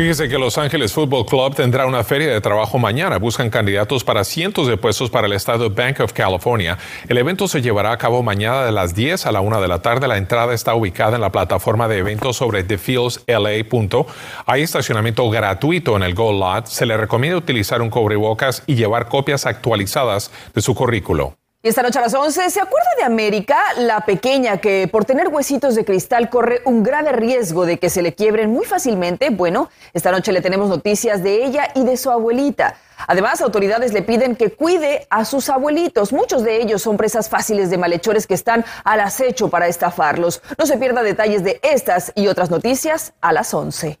Fíjese 0.00 0.30
que 0.30 0.38
Los 0.38 0.56
Ángeles 0.56 0.94
Football 0.94 1.26
Club 1.26 1.54
tendrá 1.54 1.84
una 1.84 2.02
feria 2.02 2.32
de 2.32 2.40
trabajo 2.40 2.78
mañana. 2.78 3.18
Buscan 3.18 3.50
candidatos 3.50 4.02
para 4.02 4.24
cientos 4.24 4.66
de 4.66 4.78
puestos 4.78 5.10
para 5.10 5.26
el 5.26 5.34
estado 5.34 5.68
Bank 5.68 6.00
of 6.00 6.14
California. 6.14 6.78
El 7.06 7.18
evento 7.18 7.46
se 7.46 7.60
llevará 7.60 7.92
a 7.92 7.98
cabo 7.98 8.22
mañana 8.22 8.64
de 8.64 8.72
las 8.72 8.94
10 8.94 9.26
a 9.26 9.32
la 9.32 9.42
1 9.42 9.60
de 9.60 9.68
la 9.68 9.82
tarde. 9.82 10.08
La 10.08 10.16
entrada 10.16 10.54
está 10.54 10.74
ubicada 10.74 11.16
en 11.16 11.20
la 11.20 11.30
plataforma 11.30 11.86
de 11.86 11.98
eventos 11.98 12.36
sobre 12.36 12.64
TheFieldsLA. 12.64 13.66
Hay 14.46 14.62
estacionamiento 14.62 15.28
gratuito 15.28 15.96
en 15.96 16.02
el 16.02 16.14
Gold 16.14 16.40
Lot. 16.40 16.66
Se 16.68 16.86
le 16.86 16.96
recomienda 16.96 17.36
utilizar 17.36 17.82
un 17.82 17.90
cobrebocas 17.90 18.62
y 18.66 18.76
llevar 18.76 19.06
copias 19.06 19.44
actualizadas 19.44 20.30
de 20.54 20.62
su 20.62 20.74
currículo. 20.74 21.39
Y 21.62 21.68
esta 21.68 21.82
noche 21.82 21.98
a 21.98 22.02
las 22.02 22.14
11, 22.14 22.48
¿se 22.48 22.58
acuerda 22.58 22.88
de 22.96 23.04
América? 23.04 23.58
La 23.76 24.06
pequeña 24.06 24.62
que 24.62 24.88
por 24.90 25.04
tener 25.04 25.28
huesitos 25.28 25.74
de 25.74 25.84
cristal 25.84 26.30
corre 26.30 26.62
un 26.64 26.82
grave 26.82 27.12
riesgo 27.12 27.66
de 27.66 27.78
que 27.78 27.90
se 27.90 28.00
le 28.00 28.14
quiebren 28.14 28.50
muy 28.50 28.64
fácilmente. 28.64 29.28
Bueno, 29.28 29.68
esta 29.92 30.10
noche 30.10 30.32
le 30.32 30.40
tenemos 30.40 30.70
noticias 30.70 31.22
de 31.22 31.44
ella 31.44 31.68
y 31.74 31.84
de 31.84 31.98
su 31.98 32.10
abuelita. 32.10 32.76
Además, 33.06 33.42
autoridades 33.42 33.92
le 33.92 34.00
piden 34.00 34.36
que 34.36 34.52
cuide 34.52 35.06
a 35.10 35.26
sus 35.26 35.50
abuelitos. 35.50 36.14
Muchos 36.14 36.44
de 36.44 36.62
ellos 36.62 36.80
son 36.80 36.96
presas 36.96 37.28
fáciles 37.28 37.68
de 37.68 37.76
malhechores 37.76 38.26
que 38.26 38.32
están 38.32 38.64
al 38.82 39.00
acecho 39.00 39.50
para 39.50 39.68
estafarlos. 39.68 40.40
No 40.56 40.64
se 40.64 40.78
pierda 40.78 41.02
detalles 41.02 41.44
de 41.44 41.60
estas 41.62 42.10
y 42.14 42.28
otras 42.28 42.50
noticias 42.50 43.12
a 43.20 43.34
las 43.34 43.52
11. 43.52 43.99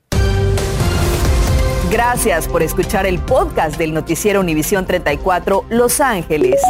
Gracias 1.90 2.46
por 2.46 2.62
escuchar 2.62 3.04
el 3.04 3.18
podcast 3.18 3.76
del 3.76 3.92
noticiero 3.92 4.38
Univisión 4.38 4.86
34 4.86 5.64
Los 5.70 6.00
Ángeles. 6.00 6.62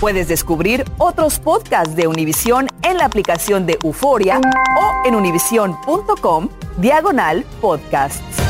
Puedes 0.00 0.28
descubrir 0.28 0.84
otros 0.98 1.38
podcasts 1.38 1.96
de 1.96 2.06
Univisión 2.06 2.68
en 2.82 2.98
la 2.98 3.06
aplicación 3.06 3.64
de 3.64 3.78
Euforia 3.82 4.38
o 4.38 5.08
en 5.08 5.14
univision.com 5.14 6.50
diagonal 6.76 7.46
podcasts. 7.62 8.45